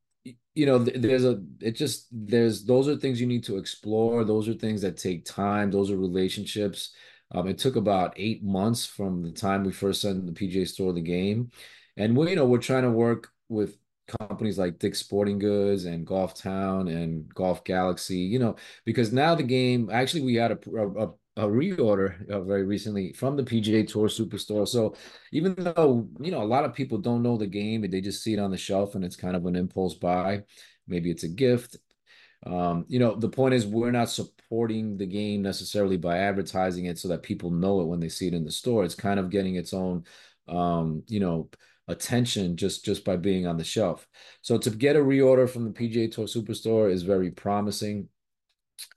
you 0.53 0.65
know, 0.65 0.77
there's 0.79 1.25
a 1.25 1.41
it 1.61 1.71
just 1.71 2.07
there's 2.11 2.65
those 2.65 2.87
are 2.87 2.97
things 2.97 3.21
you 3.21 3.27
need 3.27 3.43
to 3.45 3.57
explore. 3.57 4.23
Those 4.23 4.47
are 4.49 4.53
things 4.53 4.81
that 4.81 4.97
take 4.97 5.25
time. 5.25 5.71
Those 5.71 5.89
are 5.91 5.97
relationships. 5.97 6.93
Um, 7.33 7.47
it 7.47 7.57
took 7.57 7.77
about 7.77 8.13
eight 8.17 8.43
months 8.43 8.85
from 8.85 9.23
the 9.23 9.31
time 9.31 9.63
we 9.63 9.71
first 9.71 10.01
sent 10.01 10.25
the 10.25 10.33
PGA 10.33 10.67
Store 10.67 10.91
the 10.91 11.01
game, 11.01 11.51
and 11.97 12.15
we 12.15 12.31
you 12.31 12.35
know 12.35 12.45
we're 12.45 12.59
trying 12.59 12.83
to 12.83 12.91
work 12.91 13.29
with 13.47 13.77
companies 14.19 14.57
like 14.59 14.79
Dick's 14.79 14.99
Sporting 14.99 15.39
Goods 15.39 15.85
and 15.85 16.05
Golf 16.05 16.35
Town 16.35 16.87
and 16.87 17.33
Golf 17.33 17.63
Galaxy, 17.63 18.17
you 18.17 18.39
know, 18.39 18.55
because 18.85 19.11
now 19.13 19.35
the 19.35 19.43
game 19.43 19.89
actually 19.91 20.21
we 20.21 20.35
had 20.35 20.51
a, 20.51 20.59
a, 20.77 21.07
a 21.37 21.47
reorder 21.47 22.29
uh, 22.29 22.41
very 22.41 22.63
recently 22.63 23.13
from 23.13 23.35
the 23.37 23.43
PGA 23.43 23.83
Tour 23.83 24.07
Superstore. 24.07 24.67
So 24.67 24.95
even 25.31 25.55
though 25.55 26.07
you 26.19 26.31
know 26.31 26.41
a 26.41 26.45
lot 26.45 26.65
of 26.65 26.73
people 26.73 26.97
don't 26.97 27.23
know 27.23 27.37
the 27.37 27.47
game 27.47 27.83
and 27.83 27.93
they 27.93 28.01
just 28.01 28.23
see 28.23 28.33
it 28.33 28.39
on 28.39 28.51
the 28.51 28.57
shelf 28.57 28.95
and 28.95 29.03
it's 29.03 29.15
kind 29.15 29.35
of 29.35 29.45
an 29.45 29.55
impulse 29.55 29.95
buy, 29.95 30.43
maybe 30.87 31.11
it's 31.11 31.23
a 31.23 31.29
gift. 31.29 31.77
Um, 32.45 32.85
you 32.87 32.99
know, 32.99 33.15
the 33.15 33.29
point 33.29 33.53
is 33.53 33.67
we're 33.67 33.91
not 33.91 34.09
supporting 34.09 34.97
the 34.97 35.05
game 35.05 35.41
necessarily 35.41 35.97
by 35.97 36.17
advertising 36.19 36.85
it 36.85 36.97
so 36.97 37.07
that 37.09 37.21
people 37.23 37.51
know 37.51 37.81
it 37.81 37.85
when 37.87 37.99
they 37.99 38.09
see 38.09 38.27
it 38.27 38.33
in 38.33 38.43
the 38.43 38.51
store. 38.51 38.83
It's 38.83 38.95
kind 38.95 39.19
of 39.19 39.29
getting 39.29 39.55
its 39.55 39.73
own, 39.73 40.05
um, 40.47 41.03
you 41.07 41.19
know, 41.19 41.49
attention 41.87 42.57
just 42.57 42.85
just 42.85 43.03
by 43.03 43.17
being 43.17 43.47
on 43.47 43.57
the 43.57 43.63
shelf. 43.63 44.07
So 44.41 44.57
to 44.57 44.69
get 44.69 44.95
a 44.95 44.99
reorder 44.99 45.49
from 45.49 45.65
the 45.65 45.71
PGA 45.71 46.11
Tour 46.11 46.25
Superstore 46.25 46.91
is 46.91 47.03
very 47.03 47.31
promising. 47.31 48.09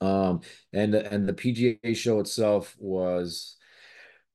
Um, 0.01 0.41
and 0.73 0.95
and 0.95 1.29
the 1.29 1.35
PGA 1.35 1.95
show 1.95 2.21
itself 2.21 2.75
was 2.79 3.57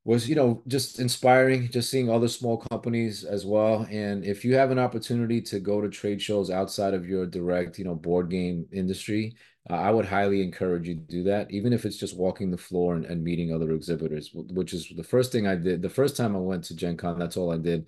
was 0.05 0.29
you 0.29 0.35
know 0.35 0.63
just 0.67 0.99
inspiring 0.99 1.69
just 1.69 1.89
seeing 1.91 2.09
other 2.09 2.27
small 2.27 2.57
companies 2.57 3.23
as 3.23 3.45
well 3.45 3.85
and 3.91 4.23
if 4.23 4.45
you 4.45 4.55
have 4.55 4.71
an 4.71 4.79
opportunity 4.79 5.41
to 5.41 5.59
go 5.59 5.81
to 5.81 5.89
trade 5.89 6.21
shows 6.21 6.49
outside 6.49 6.93
of 6.93 7.05
your 7.07 7.25
direct 7.25 7.77
you 7.77 7.85
know 7.85 7.95
board 7.95 8.29
game 8.29 8.65
industry 8.71 9.35
uh, 9.69 9.73
i 9.73 9.91
would 9.91 10.05
highly 10.05 10.41
encourage 10.41 10.87
you 10.87 10.95
to 10.95 11.01
do 11.01 11.23
that 11.23 11.51
even 11.51 11.73
if 11.73 11.85
it's 11.85 11.97
just 11.97 12.17
walking 12.17 12.49
the 12.49 12.57
floor 12.57 12.95
and, 12.95 13.05
and 13.05 13.23
meeting 13.23 13.53
other 13.53 13.71
exhibitors 13.71 14.31
which 14.33 14.73
is 14.73 14.91
the 14.95 15.03
first 15.03 15.31
thing 15.31 15.45
i 15.45 15.55
did 15.55 15.81
the 15.81 15.89
first 15.89 16.15
time 16.15 16.35
i 16.35 16.39
went 16.39 16.63
to 16.63 16.75
gen 16.75 16.95
con 16.95 17.19
that's 17.19 17.37
all 17.37 17.51
i 17.51 17.57
did 17.57 17.87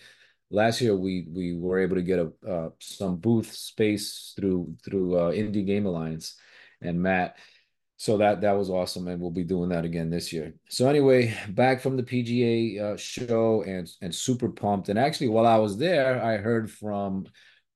last 0.51 0.81
year 0.81 0.95
we 0.95 1.27
we 1.33 1.53
were 1.53 1.79
able 1.79 1.95
to 1.95 2.01
get 2.01 2.19
a 2.19 2.31
uh, 2.47 2.69
some 2.79 3.17
booth 3.17 3.51
space 3.53 4.33
through 4.35 4.75
through 4.83 5.15
uh, 5.15 5.31
Indie 5.31 5.65
Game 5.65 5.85
Alliance 5.85 6.35
and 6.81 7.01
Matt. 7.01 7.37
So 7.97 8.17
that 8.17 8.41
that 8.41 8.53
was 8.57 8.69
awesome, 8.69 9.07
and 9.07 9.21
we'll 9.21 9.31
be 9.31 9.43
doing 9.43 9.69
that 9.69 9.85
again 9.85 10.09
this 10.09 10.33
year. 10.33 10.55
So 10.69 10.89
anyway, 10.89 11.35
back 11.49 11.81
from 11.81 11.97
the 11.97 12.03
PGA 12.03 12.81
uh, 12.81 12.97
show 12.97 13.63
and 13.63 13.89
and 14.01 14.13
super 14.13 14.49
pumped. 14.49 14.89
And 14.89 14.97
actually, 14.99 15.29
while 15.29 15.45
I 15.45 15.57
was 15.57 15.77
there, 15.77 16.23
I 16.23 16.37
heard 16.37 16.71
from 16.71 17.27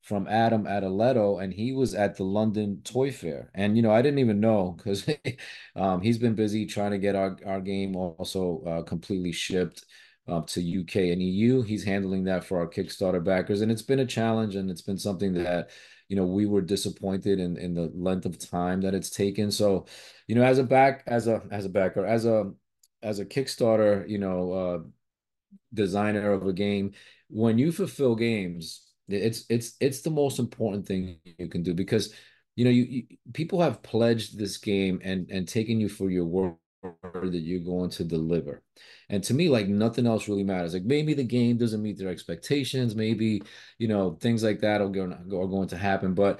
from 0.01 0.27
Adam 0.27 0.65
Adeletto, 0.65 1.43
and 1.43 1.53
he 1.53 1.73
was 1.73 1.95
at 1.95 2.15
the 2.17 2.23
London 2.23 2.81
Toy 2.83 3.11
Fair. 3.11 3.51
And 3.53 3.75
you 3.75 3.83
know, 3.83 3.91
I 3.91 4.01
didn't 4.01 4.19
even 4.19 4.39
know 4.39 4.75
because 4.77 5.07
um, 5.75 6.01
he's 6.01 6.17
been 6.17 6.35
busy 6.35 6.65
trying 6.65 6.91
to 6.91 6.99
get 6.99 7.15
our 7.15 7.37
our 7.45 7.61
game 7.61 7.95
also 7.95 8.63
uh, 8.65 8.81
completely 8.83 9.31
shipped 9.31 9.85
uh, 10.27 10.41
to 10.41 10.81
UK 10.81 10.95
and 11.11 11.21
EU. 11.21 11.61
He's 11.61 11.83
handling 11.83 12.23
that 12.25 12.43
for 12.43 12.59
our 12.59 12.67
Kickstarter 12.67 13.23
backers, 13.23 13.61
and 13.61 13.71
it's 13.71 13.81
been 13.81 13.99
a 13.99 14.05
challenge, 14.05 14.55
and 14.55 14.69
it's 14.69 14.81
been 14.81 14.97
something 14.97 15.33
that 15.33 15.69
you 16.09 16.15
know 16.15 16.25
we 16.25 16.45
were 16.45 16.61
disappointed 16.61 17.39
in 17.39 17.57
in 17.57 17.73
the 17.73 17.91
length 17.95 18.25
of 18.25 18.37
time 18.39 18.81
that 18.81 18.93
it's 18.95 19.09
taken. 19.09 19.51
So, 19.51 19.85
you 20.27 20.35
know, 20.35 20.43
as 20.43 20.59
a 20.59 20.63
back 20.63 21.03
as 21.07 21.27
a 21.27 21.41
as 21.51 21.65
a 21.65 21.69
backer 21.69 22.05
as 22.05 22.25
a 22.25 22.51
as 23.03 23.19
a 23.19 23.25
Kickstarter, 23.25 24.07
you 24.09 24.17
know, 24.17 24.51
uh, 24.51 24.79
designer 25.73 26.31
of 26.31 26.47
a 26.47 26.53
game, 26.53 26.93
when 27.29 27.57
you 27.57 27.71
fulfill 27.71 28.15
games, 28.15 28.81
it's 29.07 29.45
it's 29.49 29.75
it's 29.79 30.01
the 30.01 30.09
most 30.09 30.39
important 30.39 30.87
thing 30.87 31.19
you 31.23 31.47
can 31.47 31.61
do 31.63 31.73
because 31.73 32.13
you 32.55 32.65
know 32.65 32.71
you, 32.71 32.83
you 32.83 33.17
people 33.33 33.61
have 33.61 33.83
pledged 33.83 34.37
this 34.37 34.57
game 34.57 34.99
and 35.03 35.29
and 35.29 35.47
taken 35.47 35.79
you 35.79 35.89
for 35.89 36.09
your 36.09 36.25
work 36.25 36.55
that 37.13 37.41
you're 37.41 37.59
going 37.59 37.89
to 37.91 38.03
deliver. 38.03 38.63
And 39.09 39.23
to 39.25 39.33
me, 39.33 39.49
like 39.49 39.67
nothing 39.67 40.07
else 40.07 40.27
really 40.27 40.43
matters. 40.43 40.73
Like 40.73 40.83
maybe 40.83 41.13
the 41.13 41.23
game 41.23 41.57
doesn't 41.57 41.81
meet 41.81 41.97
their 41.97 42.09
expectations, 42.09 42.95
maybe 42.95 43.41
you 43.77 43.87
know 43.87 44.17
things 44.19 44.43
like 44.43 44.59
that 44.61 44.81
are 44.81 44.89
going 44.89 45.13
are 45.13 45.47
going 45.47 45.67
to 45.69 45.77
happen. 45.77 46.13
But 46.13 46.39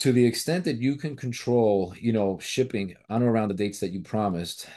to 0.00 0.12
the 0.12 0.24
extent 0.24 0.64
that 0.64 0.80
you 0.80 0.96
can 0.96 1.16
control, 1.16 1.94
you 2.00 2.12
know, 2.12 2.38
shipping 2.40 2.94
on 3.08 3.22
or 3.22 3.30
around 3.30 3.48
the 3.48 3.54
dates 3.54 3.80
that 3.80 3.92
you 3.92 4.00
promised, 4.00 4.68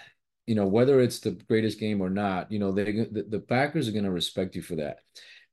you 0.48 0.56
know, 0.56 0.66
whether 0.66 1.00
it's 1.00 1.20
the 1.20 1.32
greatest 1.32 1.80
game 1.80 2.02
or 2.02 2.10
not, 2.10 2.52
you 2.52 2.60
know, 2.60 2.72
they 2.72 2.92
the, 2.92 3.26
the 3.30 3.40
backers 3.40 3.88
are 3.88 3.94
going 3.94 4.06
to 4.06 4.12
respect 4.12 4.56
you 4.56 4.62
for 4.62 4.76
that. 4.76 5.00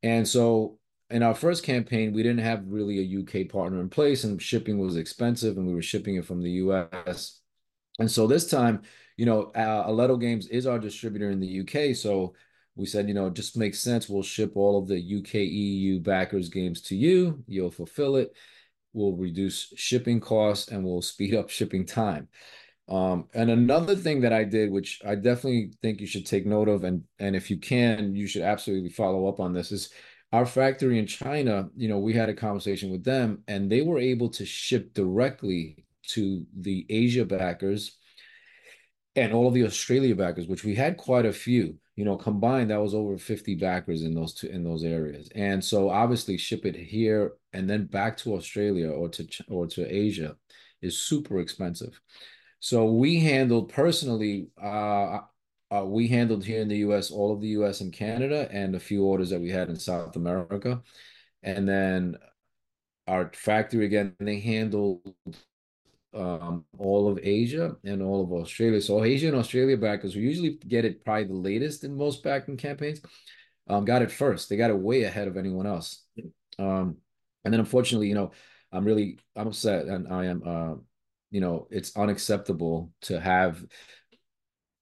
And 0.02 0.26
so 0.26 0.78
in 1.10 1.22
our 1.22 1.34
first 1.34 1.64
campaign, 1.64 2.12
we 2.12 2.22
didn't 2.22 2.44
have 2.44 2.64
really 2.66 2.98
a 2.98 3.20
UK 3.20 3.48
partner 3.48 3.80
in 3.80 3.88
place, 3.88 4.24
and 4.24 4.40
shipping 4.40 4.78
was 4.78 4.96
expensive, 4.96 5.56
and 5.56 5.66
we 5.66 5.74
were 5.74 5.82
shipping 5.82 6.16
it 6.16 6.26
from 6.26 6.42
the 6.42 6.50
US. 6.50 7.40
And 7.98 8.10
so 8.10 8.26
this 8.26 8.48
time, 8.48 8.82
you 9.16 9.26
know, 9.26 9.44
uh, 9.54 9.88
Aledo 9.88 10.20
Games 10.20 10.46
is 10.48 10.66
our 10.66 10.78
distributor 10.78 11.30
in 11.30 11.40
the 11.40 11.60
UK. 11.60 11.94
So 11.96 12.34
we 12.76 12.86
said, 12.86 13.08
you 13.08 13.14
know, 13.14 13.26
it 13.26 13.34
just 13.34 13.56
makes 13.56 13.80
sense. 13.80 14.08
We'll 14.08 14.22
ship 14.22 14.52
all 14.54 14.78
of 14.78 14.86
the 14.86 14.96
UK 14.96 15.34
EU 15.34 16.00
backers 16.00 16.48
games 16.48 16.80
to 16.82 16.96
you. 16.96 17.42
You'll 17.48 17.72
fulfill 17.72 18.16
it. 18.16 18.32
We'll 18.92 19.16
reduce 19.16 19.72
shipping 19.76 20.20
costs 20.20 20.68
and 20.68 20.84
we'll 20.84 21.02
speed 21.12 21.34
up 21.34 21.50
shipping 21.50 21.84
time. 21.84 22.28
Um, 22.88 23.28
and 23.34 23.50
another 23.50 23.96
thing 23.96 24.22
that 24.22 24.32
I 24.32 24.44
did, 24.44 24.70
which 24.70 25.00
I 25.06 25.14
definitely 25.14 25.72
think 25.82 26.00
you 26.00 26.06
should 26.06 26.24
take 26.24 26.46
note 26.46 26.68
of, 26.68 26.84
and 26.84 27.02
and 27.18 27.36
if 27.36 27.50
you 27.50 27.58
can, 27.58 28.14
you 28.14 28.26
should 28.26 28.40
absolutely 28.40 28.88
follow 28.88 29.28
up 29.28 29.40
on 29.40 29.52
this, 29.52 29.72
is 29.72 29.90
our 30.32 30.46
factory 30.46 30.98
in 30.98 31.06
China. 31.06 31.68
You 31.76 31.88
know, 31.88 31.98
we 31.98 32.14
had 32.14 32.30
a 32.30 32.34
conversation 32.34 32.90
with 32.90 33.04
them, 33.04 33.42
and 33.46 33.70
they 33.70 33.82
were 33.82 33.98
able 33.98 34.30
to 34.30 34.46
ship 34.46 34.94
directly 34.94 35.84
to 36.08 36.44
the 36.58 36.86
Asia 36.88 37.24
backers 37.24 37.96
and 39.16 39.32
all 39.32 39.48
of 39.48 39.54
the 39.54 39.64
Australia 39.64 40.14
backers, 40.14 40.46
which 40.46 40.64
we 40.64 40.74
had 40.74 40.96
quite 40.96 41.26
a 41.26 41.32
few. 41.32 41.78
You 41.96 42.04
know, 42.04 42.16
combined, 42.16 42.70
that 42.70 42.80
was 42.80 42.94
over 42.94 43.18
50 43.18 43.56
backers 43.56 44.02
in 44.02 44.14
those 44.14 44.34
two 44.34 44.48
in 44.48 44.62
those 44.62 44.84
areas. 44.84 45.28
And 45.34 45.64
so 45.64 45.90
obviously 45.90 46.38
ship 46.38 46.64
it 46.64 46.76
here 46.76 47.32
and 47.52 47.68
then 47.68 47.86
back 47.86 48.16
to 48.18 48.34
Australia 48.34 48.90
or 48.90 49.08
to 49.08 49.26
or 49.48 49.66
to 49.68 49.84
Asia 49.84 50.36
is 50.80 50.98
super 50.98 51.40
expensive. 51.40 52.00
So 52.60 52.92
we 52.92 53.20
handled 53.20 53.72
personally, 53.72 54.48
uh, 54.62 55.20
uh, 55.70 55.84
we 55.84 56.08
handled 56.08 56.44
here 56.44 56.60
in 56.60 56.68
the 56.68 56.78
US, 56.78 57.10
all 57.10 57.32
of 57.32 57.40
the 57.40 57.48
US 57.48 57.80
and 57.80 57.92
Canada, 57.92 58.48
and 58.50 58.74
a 58.74 58.80
few 58.80 59.04
orders 59.04 59.30
that 59.30 59.40
we 59.40 59.50
had 59.50 59.68
in 59.68 59.76
South 59.76 60.16
America. 60.16 60.82
And 61.42 61.68
then 61.68 62.16
our 63.06 63.30
factory 63.34 63.86
again, 63.86 64.14
they 64.20 64.40
handled 64.40 65.00
um, 66.14 66.64
all 66.78 67.08
of 67.08 67.18
Asia 67.22 67.76
and 67.84 68.02
all 68.02 68.22
of 68.22 68.32
Australia. 68.32 68.80
So 68.80 69.04
Asia 69.04 69.28
and 69.28 69.36
Australia 69.36 69.76
backers, 69.76 70.16
we 70.16 70.22
usually 70.22 70.58
get 70.66 70.84
it 70.84 71.04
probably 71.04 71.24
the 71.24 71.34
latest 71.34 71.84
in 71.84 71.96
most 71.96 72.22
backing 72.22 72.56
campaigns, 72.56 73.00
um, 73.68 73.84
got 73.84 74.02
it 74.02 74.10
first. 74.10 74.48
They 74.48 74.56
got 74.56 74.70
it 74.70 74.78
way 74.78 75.02
ahead 75.02 75.28
of 75.28 75.36
anyone 75.36 75.66
else. 75.66 76.04
Um, 76.58 76.96
and 77.44 77.52
then 77.52 77.60
unfortunately, 77.60 78.08
you 78.08 78.14
know, 78.14 78.32
I'm 78.72 78.84
really 78.84 79.18
I'm 79.36 79.48
upset 79.48 79.86
and 79.86 80.12
I 80.12 80.26
am 80.26 80.42
uh, 80.44 80.74
you 81.30 81.40
know, 81.40 81.68
it's 81.70 81.96
unacceptable 81.96 82.92
to 83.02 83.20
have 83.20 83.64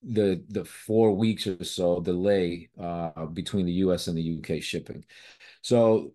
the 0.03 0.43
the 0.49 0.63
four 0.63 1.15
weeks 1.15 1.47
or 1.47 1.63
so 1.63 1.99
delay 1.99 2.69
uh, 2.79 3.25
between 3.25 3.65
the 3.65 3.73
US 3.73 4.07
and 4.07 4.17
the 4.17 4.39
UK 4.39 4.61
shipping. 4.61 5.03
So 5.61 6.13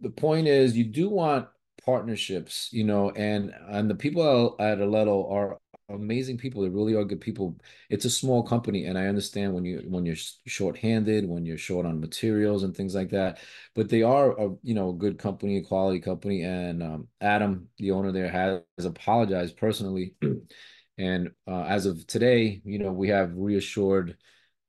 the 0.00 0.10
point 0.10 0.46
is 0.46 0.76
you 0.76 0.84
do 0.84 1.08
want 1.08 1.48
partnerships, 1.88 2.68
you 2.70 2.84
know, 2.84 3.10
and 3.12 3.50
and 3.70 3.88
the 3.88 3.94
people 3.94 4.54
at 4.60 4.76
Aledo 4.76 5.32
are 5.32 5.58
amazing 5.88 6.36
people. 6.36 6.60
They 6.60 6.68
really 6.68 6.94
are 6.94 7.02
good 7.02 7.22
people. 7.22 7.56
It's 7.88 8.04
a 8.04 8.10
small 8.10 8.42
company, 8.42 8.84
and 8.84 8.98
I 8.98 9.06
understand 9.06 9.54
when 9.54 9.64
you 9.64 9.82
when 9.88 10.04
you're 10.04 10.22
short-handed, 10.46 11.26
when 11.26 11.46
you're 11.46 11.56
short 11.56 11.86
on 11.86 11.98
materials 11.98 12.62
and 12.62 12.76
things 12.76 12.94
like 12.94 13.08
that. 13.12 13.38
But 13.74 13.88
they 13.88 14.02
are 14.02 14.38
a 14.38 14.54
you 14.62 14.74
know 14.74 14.90
a 14.90 14.98
good 15.04 15.18
company, 15.18 15.56
a 15.56 15.62
quality 15.62 16.00
company. 16.00 16.42
And 16.42 16.82
um, 16.82 17.08
Adam, 17.22 17.68
the 17.78 17.92
owner 17.92 18.12
there, 18.12 18.30
has 18.30 18.84
apologized 18.84 19.56
personally. 19.56 20.14
and 20.98 21.30
uh, 21.46 21.62
as 21.62 21.86
of 21.86 22.06
today, 22.06 22.60
you 22.66 22.78
know, 22.78 22.92
we 22.92 23.08
have 23.08 23.32
reassured 23.34 24.18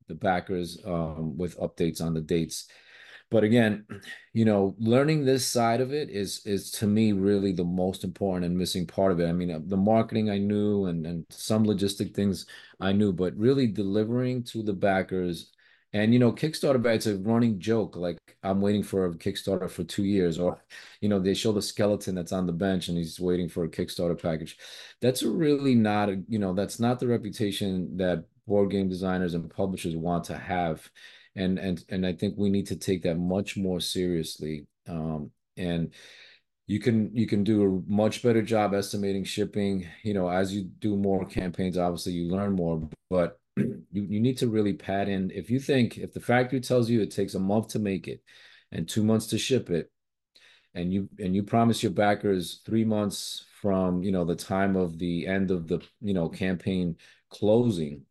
the 0.07 0.15
backers 0.15 0.79
um, 0.85 1.38
with 1.38 1.59
updates 1.59 2.01
on 2.01 2.13
the 2.13 2.21
dates 2.21 2.69
but 3.31 3.43
again 3.43 3.86
you 4.33 4.45
know 4.45 4.75
learning 4.79 5.24
this 5.25 5.48
side 5.48 5.81
of 5.81 5.93
it 5.93 6.09
is 6.09 6.41
is 6.45 6.71
to 6.71 6.88
me 6.88 7.12
really 7.12 7.51
the 7.51 7.63
most 7.63 8.03
important 8.03 8.45
and 8.45 8.57
missing 8.57 8.86
part 8.86 9.12
of 9.12 9.19
it. 9.19 9.27
I 9.27 9.33
mean 9.33 9.51
uh, 9.51 9.59
the 9.65 9.77
marketing 9.77 10.29
i 10.29 10.38
knew 10.38 10.86
and 10.86 11.05
and 11.05 11.25
some 11.29 11.65
logistic 11.65 12.13
things 12.13 12.45
i 12.79 12.91
knew 12.91 13.12
but 13.13 13.36
really 13.38 13.67
delivering 13.67 14.43
to 14.45 14.63
the 14.63 14.74
backers. 14.74 15.51
And 15.91 16.13
you 16.13 16.19
know 16.19 16.31
kickstarter 16.31 16.86
it's 16.93 17.07
a 17.07 17.17
running 17.17 17.59
joke 17.59 17.95
like 17.95 18.17
i'm 18.43 18.62
waiting 18.62 18.83
for 18.83 19.07
a 19.07 19.13
kickstarter 19.15 19.69
for 19.69 19.83
two 19.83 20.03
years 20.03 20.38
or 20.38 20.63
you 21.01 21.09
know 21.09 21.19
they 21.19 21.33
show 21.33 21.51
the 21.51 21.62
skeleton 21.63 22.13
that's 22.15 22.31
on 22.31 22.45
the 22.45 22.53
bench 22.53 22.89
and 22.89 22.98
he's 22.98 23.19
waiting 23.19 23.50
for 23.50 23.63
a 23.63 23.69
kickstarter 23.69 24.19
package. 24.21 24.57
That's 25.01 25.24
really 25.24 25.75
not 25.75 26.09
a 26.09 26.21
you 26.27 26.39
know 26.39 26.53
that's 26.53 26.79
not 26.79 27.00
the 27.00 27.07
reputation 27.07 27.98
that 27.98 28.25
board 28.48 28.71
game 28.71 28.89
designers 28.89 29.33
and 29.36 29.50
publishers 29.50 29.95
want 29.95 30.25
to 30.25 30.38
have 30.38 30.89
and 31.39 31.58
and 31.58 31.84
and 31.89 32.05
I 32.05 32.13
think 32.13 32.36
we 32.38 32.50
need 32.50 32.67
to 32.67 32.75
take 32.75 33.03
that 33.03 33.17
much 33.17 33.58
more 33.58 33.79
seriously. 33.79 34.67
Um, 34.88 35.31
and 35.58 35.93
you 36.67 36.79
can 36.79 37.15
you 37.15 37.25
can 37.25 37.43
do 37.43 37.63
a 37.63 37.91
much 37.91 38.22
better 38.22 38.41
job 38.41 38.74
estimating 38.74 39.24
shipping. 39.24 39.88
You 40.03 40.13
know, 40.13 40.29
as 40.29 40.53
you 40.53 40.63
do 40.63 40.96
more 40.96 41.25
campaigns, 41.25 41.77
obviously 41.77 42.13
you 42.13 42.29
learn 42.29 42.53
more, 42.53 42.88
but 43.10 43.39
you, 43.55 43.79
you 43.91 44.19
need 44.19 44.38
to 44.39 44.50
really 44.50 44.74
pad 44.74 45.08
in. 45.08 45.31
If 45.31 45.50
you 45.50 45.60
think 45.60 45.98
if 45.98 46.13
the 46.13 46.19
factory 46.19 46.60
tells 46.60 46.89
you 46.89 47.01
it 47.01 47.12
takes 47.12 47.36
a 47.36 47.39
month 47.39 47.69
to 47.69 47.79
make 47.79 48.08
it 48.08 48.22
and 48.72 48.88
two 48.88 49.03
months 49.03 49.27
to 49.27 49.38
ship 49.38 49.69
it, 49.69 49.89
and 50.74 50.93
you 50.93 51.10
and 51.19 51.34
you 51.36 51.43
promise 51.43 51.81
your 51.81 51.93
backers 51.93 52.62
three 52.65 52.86
months 52.86 53.46
from 53.62 54.03
you 54.03 54.12
know 54.12 54.25
the 54.25 54.36
time 54.36 54.75
of 54.75 55.00
the 55.00 55.25
end 55.25 55.51
of 55.51 55.67
the 55.67 55.81
you 56.01 56.13
know 56.13 56.27
campaign 56.29 56.96
closing 57.29 58.03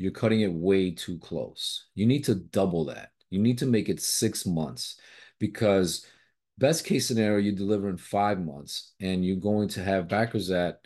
you're 0.00 0.12
cutting 0.12 0.40
it 0.40 0.52
way 0.52 0.90
too 0.90 1.18
close. 1.18 1.86
You 1.94 2.06
need 2.06 2.24
to 2.24 2.34
double 2.34 2.86
that. 2.86 3.10
You 3.28 3.38
need 3.38 3.58
to 3.58 3.66
make 3.66 3.90
it 3.90 4.00
six 4.00 4.46
months 4.46 4.98
because 5.38 6.06
best 6.56 6.86
case 6.86 7.06
scenario, 7.06 7.38
you 7.38 7.52
deliver 7.52 7.90
in 7.90 7.98
five 7.98 8.40
months 8.40 8.94
and 8.98 9.24
you're 9.24 9.36
going 9.36 9.68
to 9.68 9.84
have 9.84 10.08
backers 10.08 10.48
that, 10.48 10.80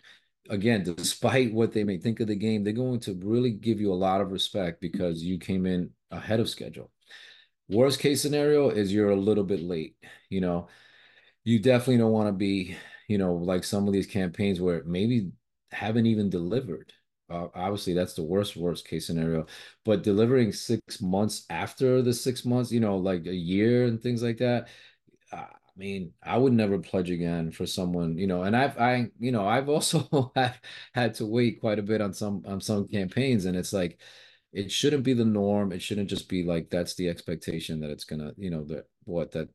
again, 0.49 0.83
despite 0.83 1.53
what 1.53 1.71
they 1.71 1.85
may 1.85 1.97
think 1.97 2.19
of 2.19 2.27
the 2.27 2.35
game, 2.35 2.63
they're 2.63 2.73
going 2.73 2.99
to 2.99 3.17
really 3.23 3.51
give 3.51 3.79
you 3.79 3.93
a 3.93 3.95
lot 3.95 4.19
of 4.19 4.33
respect 4.33 4.81
because 4.81 5.23
you 5.23 5.39
came 5.39 5.65
in 5.65 5.91
ahead 6.11 6.41
of 6.41 6.49
schedule. 6.49 6.91
Worst 7.69 7.99
case 8.01 8.21
scenario 8.21 8.69
is 8.69 8.93
you're 8.93 9.11
a 9.11 9.15
little 9.15 9.45
bit 9.45 9.61
late. 9.61 9.95
You 10.29 10.41
know, 10.41 10.67
you 11.45 11.59
definitely 11.59 11.97
don't 11.97 12.11
want 12.11 12.27
to 12.27 12.33
be, 12.33 12.75
you 13.07 13.17
know, 13.17 13.35
like 13.35 13.63
some 13.63 13.87
of 13.87 13.93
these 13.93 14.07
campaigns 14.07 14.59
where 14.59 14.83
maybe 14.85 15.31
haven't 15.71 16.05
even 16.05 16.29
delivered 16.29 16.91
uh, 17.29 17.47
obviously 17.55 17.93
that's 17.93 18.13
the 18.13 18.23
worst 18.23 18.55
worst 18.55 18.87
case 18.87 19.07
scenario. 19.07 19.45
But 19.83 20.03
delivering 20.03 20.51
six 20.51 21.01
months 21.01 21.45
after 21.49 22.01
the 22.01 22.13
six 22.13 22.45
months 22.45 22.71
you 22.71 22.79
know 22.79 22.97
like 22.97 23.25
a 23.27 23.35
year 23.35 23.85
and 23.85 24.01
things 24.01 24.23
like 24.23 24.37
that 24.37 24.67
i 25.31 25.45
mean 25.77 26.11
i 26.23 26.37
would 26.37 26.53
never 26.53 26.79
pledge 26.79 27.09
again 27.09 27.51
for 27.51 27.65
someone 27.65 28.17
you 28.17 28.27
know 28.27 28.43
and 28.43 28.55
i've 28.55 28.77
i 28.77 29.09
you 29.19 29.31
know 29.31 29.47
i've 29.47 29.69
also 29.69 30.31
had 30.93 31.13
to 31.13 31.25
wait 31.25 31.59
quite 31.59 31.79
a 31.79 31.83
bit 31.83 32.01
on 32.01 32.13
some 32.13 32.43
on 32.47 32.61
some 32.61 32.87
campaigns 32.87 33.45
and 33.45 33.57
it's 33.57 33.73
like 33.73 33.99
it 34.53 34.71
shouldn't 34.71 35.03
be 35.03 35.13
the 35.13 35.25
norm. 35.25 35.73
It 35.73 35.81
shouldn't 35.81 36.09
just 36.09 36.29
be 36.29 36.43
like 36.43 36.69
that's 36.69 36.95
the 36.95 37.09
expectation 37.09 37.81
that 37.81 37.89
it's 37.89 38.05
gonna 38.05 38.33
you 38.37 38.49
know 38.49 38.63
that 38.65 38.85
what 39.03 39.31
that 39.33 39.49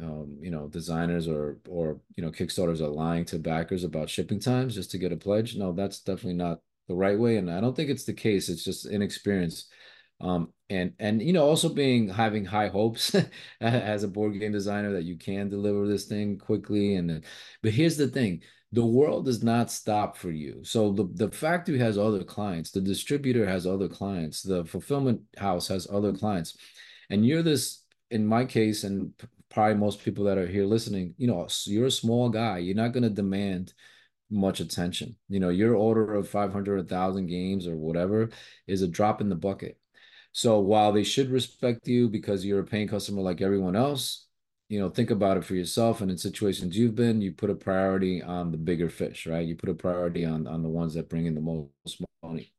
um, 0.00 0.38
you 0.40 0.50
know, 0.50 0.68
designers 0.68 1.28
or 1.28 1.58
or 1.68 2.00
you 2.16 2.24
know, 2.24 2.30
Kickstarters 2.30 2.80
are 2.80 2.88
lying 2.88 3.24
to 3.26 3.38
backers 3.38 3.84
about 3.84 4.10
shipping 4.10 4.40
times 4.40 4.74
just 4.74 4.90
to 4.92 4.98
get 4.98 5.12
a 5.12 5.16
pledge. 5.16 5.56
No, 5.56 5.72
that's 5.72 6.00
definitely 6.00 6.34
not 6.34 6.60
the 6.88 6.94
right 6.94 7.18
way, 7.18 7.36
and 7.36 7.50
I 7.50 7.60
don't 7.60 7.74
think 7.74 7.90
it's 7.90 8.04
the 8.04 8.12
case. 8.12 8.48
It's 8.48 8.64
just 8.64 8.86
inexperience, 8.86 9.68
um, 10.20 10.52
and 10.70 10.92
and 10.98 11.22
you 11.22 11.32
know, 11.32 11.44
also 11.44 11.68
being 11.68 12.08
having 12.08 12.44
high 12.44 12.68
hopes 12.68 13.14
as 13.60 14.02
a 14.02 14.08
board 14.08 14.38
game 14.38 14.52
designer 14.52 14.92
that 14.92 15.04
you 15.04 15.16
can 15.16 15.48
deliver 15.48 15.86
this 15.86 16.06
thing 16.06 16.38
quickly. 16.38 16.96
And 16.96 17.24
but 17.62 17.72
here's 17.72 17.96
the 17.96 18.08
thing: 18.08 18.42
the 18.72 18.84
world 18.84 19.26
does 19.26 19.42
not 19.42 19.70
stop 19.70 20.16
for 20.16 20.30
you. 20.30 20.64
So 20.64 20.92
the 20.92 21.08
the 21.14 21.30
factory 21.30 21.78
has 21.78 21.98
other 21.98 22.24
clients, 22.24 22.70
the 22.70 22.80
distributor 22.80 23.46
has 23.46 23.66
other 23.66 23.88
clients, 23.88 24.42
the 24.42 24.64
fulfillment 24.64 25.20
house 25.36 25.68
has 25.68 25.86
other 25.90 26.12
clients, 26.12 26.56
and 27.10 27.24
you're 27.26 27.42
this 27.42 27.84
in 28.10 28.26
my 28.26 28.44
case, 28.44 28.84
and 28.84 29.12
probably 29.52 29.76
most 29.76 30.02
people 30.02 30.24
that 30.24 30.38
are 30.38 30.46
here 30.46 30.64
listening, 30.64 31.14
you 31.18 31.26
know, 31.26 31.46
you're 31.64 31.86
a 31.86 31.90
small 31.90 32.28
guy. 32.28 32.58
You're 32.58 32.74
not 32.74 32.92
going 32.92 33.02
to 33.02 33.10
demand 33.10 33.74
much 34.30 34.60
attention. 34.60 35.16
You 35.28 35.40
know, 35.40 35.50
your 35.50 35.74
order 35.74 36.14
of 36.14 36.28
500, 36.28 36.78
1,000 36.78 37.26
games 37.26 37.66
or 37.66 37.76
whatever 37.76 38.30
is 38.66 38.82
a 38.82 38.88
drop 38.88 39.20
in 39.20 39.28
the 39.28 39.34
bucket. 39.34 39.78
So 40.32 40.60
while 40.60 40.92
they 40.92 41.04
should 41.04 41.30
respect 41.30 41.86
you 41.86 42.08
because 42.08 42.44
you're 42.44 42.60
a 42.60 42.64
paying 42.64 42.88
customer 42.88 43.20
like 43.20 43.42
everyone 43.42 43.76
else, 43.76 44.26
you 44.70 44.80
know, 44.80 44.88
think 44.88 45.10
about 45.10 45.36
it 45.36 45.44
for 45.44 45.54
yourself. 45.54 46.00
And 46.00 46.10
in 46.10 46.16
situations 46.16 46.76
you've 46.76 46.94
been, 46.94 47.20
you 47.20 47.32
put 47.32 47.50
a 47.50 47.54
priority 47.54 48.22
on 48.22 48.50
the 48.50 48.56
bigger 48.56 48.88
fish, 48.88 49.26
right? 49.26 49.46
You 49.46 49.54
put 49.54 49.68
a 49.68 49.74
priority 49.74 50.24
on 50.24 50.46
on 50.46 50.62
the 50.62 50.70
ones 50.70 50.94
that 50.94 51.10
bring 51.10 51.26
in 51.26 51.34
the 51.34 51.42
most 51.42 52.00
money 52.22 52.52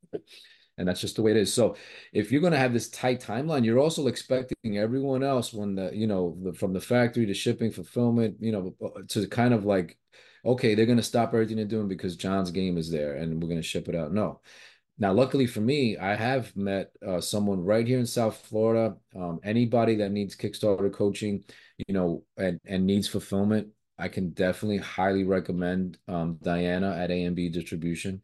and 0.77 0.87
that's 0.87 1.01
just 1.01 1.15
the 1.15 1.21
way 1.21 1.31
it 1.31 1.37
is. 1.37 1.53
So 1.53 1.75
if 2.13 2.31
you're 2.31 2.41
going 2.41 2.53
to 2.53 2.59
have 2.59 2.73
this 2.73 2.89
tight 2.89 3.21
timeline, 3.21 3.63
you're 3.63 3.79
also 3.79 4.07
expecting 4.07 4.77
everyone 4.77 5.23
else 5.23 5.53
when 5.53 5.75
the 5.75 5.91
you 5.93 6.07
know 6.07 6.37
the, 6.43 6.53
from 6.53 6.73
the 6.73 6.81
factory 6.81 7.25
to 7.25 7.33
shipping 7.33 7.71
fulfillment, 7.71 8.37
you 8.39 8.51
know, 8.51 8.75
uh, 8.83 9.01
to 9.09 9.27
kind 9.27 9.53
of 9.53 9.65
like 9.65 9.97
okay, 10.45 10.75
they're 10.75 10.85
going 10.85 10.97
to 10.97 11.03
stop 11.03 11.33
everything 11.33 11.55
they're 11.57 11.65
doing 11.65 11.87
because 11.87 12.15
John's 12.15 12.51
game 12.51 12.77
is 12.77 12.91
there 12.91 13.15
and 13.15 13.41
we're 13.41 13.47
going 13.47 13.61
to 13.61 13.67
ship 13.67 13.87
it 13.87 13.95
out. 13.95 14.11
No. 14.11 14.41
Now, 14.99 15.11
luckily 15.11 15.47
for 15.47 15.61
me, 15.61 15.97
I 15.97 16.15
have 16.15 16.55
met 16.55 16.91
uh, 17.05 17.19
someone 17.19 17.63
right 17.63 17.87
here 17.87 17.99
in 17.99 18.05
South 18.05 18.37
Florida. 18.45 18.95
Um, 19.15 19.39
anybody 19.43 19.95
that 19.95 20.11
needs 20.11 20.35
Kickstarter 20.35 20.93
coaching, 20.93 21.43
you 21.87 21.93
know, 21.93 22.23
and, 22.37 22.59
and 22.65 22.85
needs 22.85 23.07
fulfillment, 23.07 23.69
I 23.97 24.07
can 24.07 24.31
definitely 24.31 24.77
highly 24.77 25.23
recommend 25.23 25.97
um, 26.07 26.37
Diana 26.41 26.95
at 26.95 27.09
A&B 27.09 27.49
Distribution. 27.49 28.21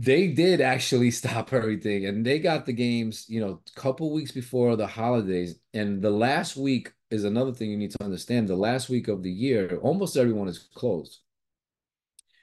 They 0.00 0.28
did 0.28 0.62
actually 0.62 1.10
stop 1.20 1.52
everything, 1.52 2.06
and 2.06 2.24
they 2.24 2.38
got 2.38 2.64
the 2.64 2.72
games, 2.72 3.26
you 3.28 3.40
know, 3.40 3.60
a 3.76 3.80
couple 3.80 4.12
weeks 4.12 4.32
before 4.32 4.74
the 4.76 4.86
holidays. 4.86 5.56
And 5.74 6.00
the 6.00 6.10
last 6.10 6.56
week 6.56 6.92
is 7.10 7.24
another 7.24 7.52
thing 7.52 7.70
you 7.70 7.76
need 7.76 7.90
to 7.92 8.04
understand. 8.04 8.48
The 8.48 8.56
last 8.56 8.88
week 8.88 9.08
of 9.08 9.22
the 9.22 9.30
year, 9.30 9.78
almost 9.82 10.16
everyone 10.16 10.48
is 10.48 10.58
closed. 10.74 11.18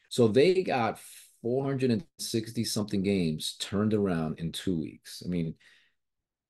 So 0.10 0.28
they 0.28 0.62
got 0.62 1.00
460 1.42 2.64
something 2.64 3.02
games 3.02 3.56
turned 3.60 3.94
around 3.94 4.40
in 4.40 4.52
two 4.52 4.78
weeks. 4.78 5.24
I 5.26 5.30
mean, 5.30 5.56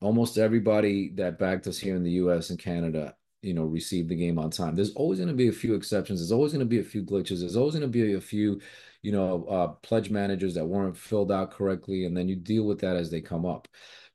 almost 0.01 0.37
everybody 0.37 1.13
that 1.15 1.39
backed 1.39 1.67
us 1.67 1.77
here 1.77 1.95
in 1.95 2.03
the 2.03 2.11
US 2.11 2.49
and 2.49 2.59
Canada, 2.59 3.15
you 3.41 3.53
know, 3.53 3.63
received 3.63 4.09
the 4.09 4.15
game 4.15 4.39
on 4.39 4.49
time. 4.49 4.75
There's 4.75 4.93
always 4.93 5.19
going 5.19 5.29
to 5.29 5.35
be 5.35 5.47
a 5.47 5.53
few 5.53 5.75
exceptions. 5.75 6.19
There's 6.19 6.31
always 6.31 6.51
going 6.51 6.65
to 6.65 6.65
be 6.65 6.79
a 6.79 6.83
few 6.83 7.03
glitches. 7.03 7.39
There's 7.39 7.55
always 7.55 7.75
going 7.75 7.81
to 7.81 7.87
be 7.87 8.13
a 8.13 8.21
few, 8.21 8.59
you 9.07 9.13
know, 9.13 9.45
uh, 9.45 9.67
pledge 9.87 10.09
managers 10.09 10.53
that 10.55 10.65
weren't 10.65 10.97
filled 10.97 11.31
out 11.31 11.49
correctly. 11.49 12.03
And 12.03 12.17
then 12.17 12.27
you 12.27 12.35
deal 12.35 12.65
with 12.65 12.81
that 12.81 12.97
as 12.97 13.09
they 13.09 13.21
come 13.21 13.45
up. 13.45 13.69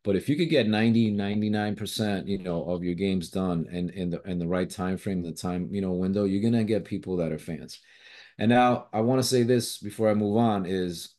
But 0.05 0.17
if 0.17 0.29
you 0.29 0.37
could 0.37 0.51
get 0.51 0.69
90, 0.69 1.13
99%, 1.13 2.29
you 2.29 2.37
know, 2.37 2.63
of 2.65 2.85
your 2.85 2.93
games 2.93 3.31
done 3.31 3.67
and 3.73 3.89
in 3.89 4.11
the 4.11 4.21
in 4.25 4.39
the 4.39 4.47
right 4.47 4.69
time 4.69 4.99
frame, 4.99 5.23
the 5.23 5.33
time, 5.33 5.71
you 5.73 5.81
know, 5.81 5.93
window, 5.93 6.25
you're 6.25 6.43
gonna 6.43 6.63
get 6.63 6.85
people 6.85 7.17
that 7.17 7.33
are 7.33 7.39
fans. 7.39 7.81
And 8.37 8.51
now 8.51 8.89
I 8.93 9.01
want 9.01 9.23
to 9.23 9.27
say 9.27 9.45
this 9.45 9.79
before 9.79 10.11
I 10.11 10.15
move 10.15 10.37
on 10.37 10.67
is 10.67 11.15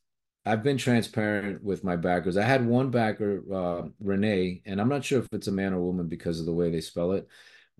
I've 0.46 0.62
been 0.62 0.78
transparent 0.78 1.64
with 1.64 1.82
my 1.82 1.96
backers. 1.96 2.36
I 2.36 2.44
had 2.44 2.64
one 2.64 2.92
backer, 2.92 3.42
uh, 3.52 3.88
Renee, 3.98 4.62
and 4.66 4.80
I'm 4.80 4.88
not 4.88 5.04
sure 5.04 5.18
if 5.18 5.26
it's 5.32 5.48
a 5.48 5.52
man 5.52 5.72
or 5.72 5.80
woman 5.80 6.06
because 6.06 6.38
of 6.38 6.46
the 6.46 6.54
way 6.54 6.70
they 6.70 6.80
spell 6.80 7.10
it. 7.10 7.26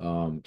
Um, 0.00 0.42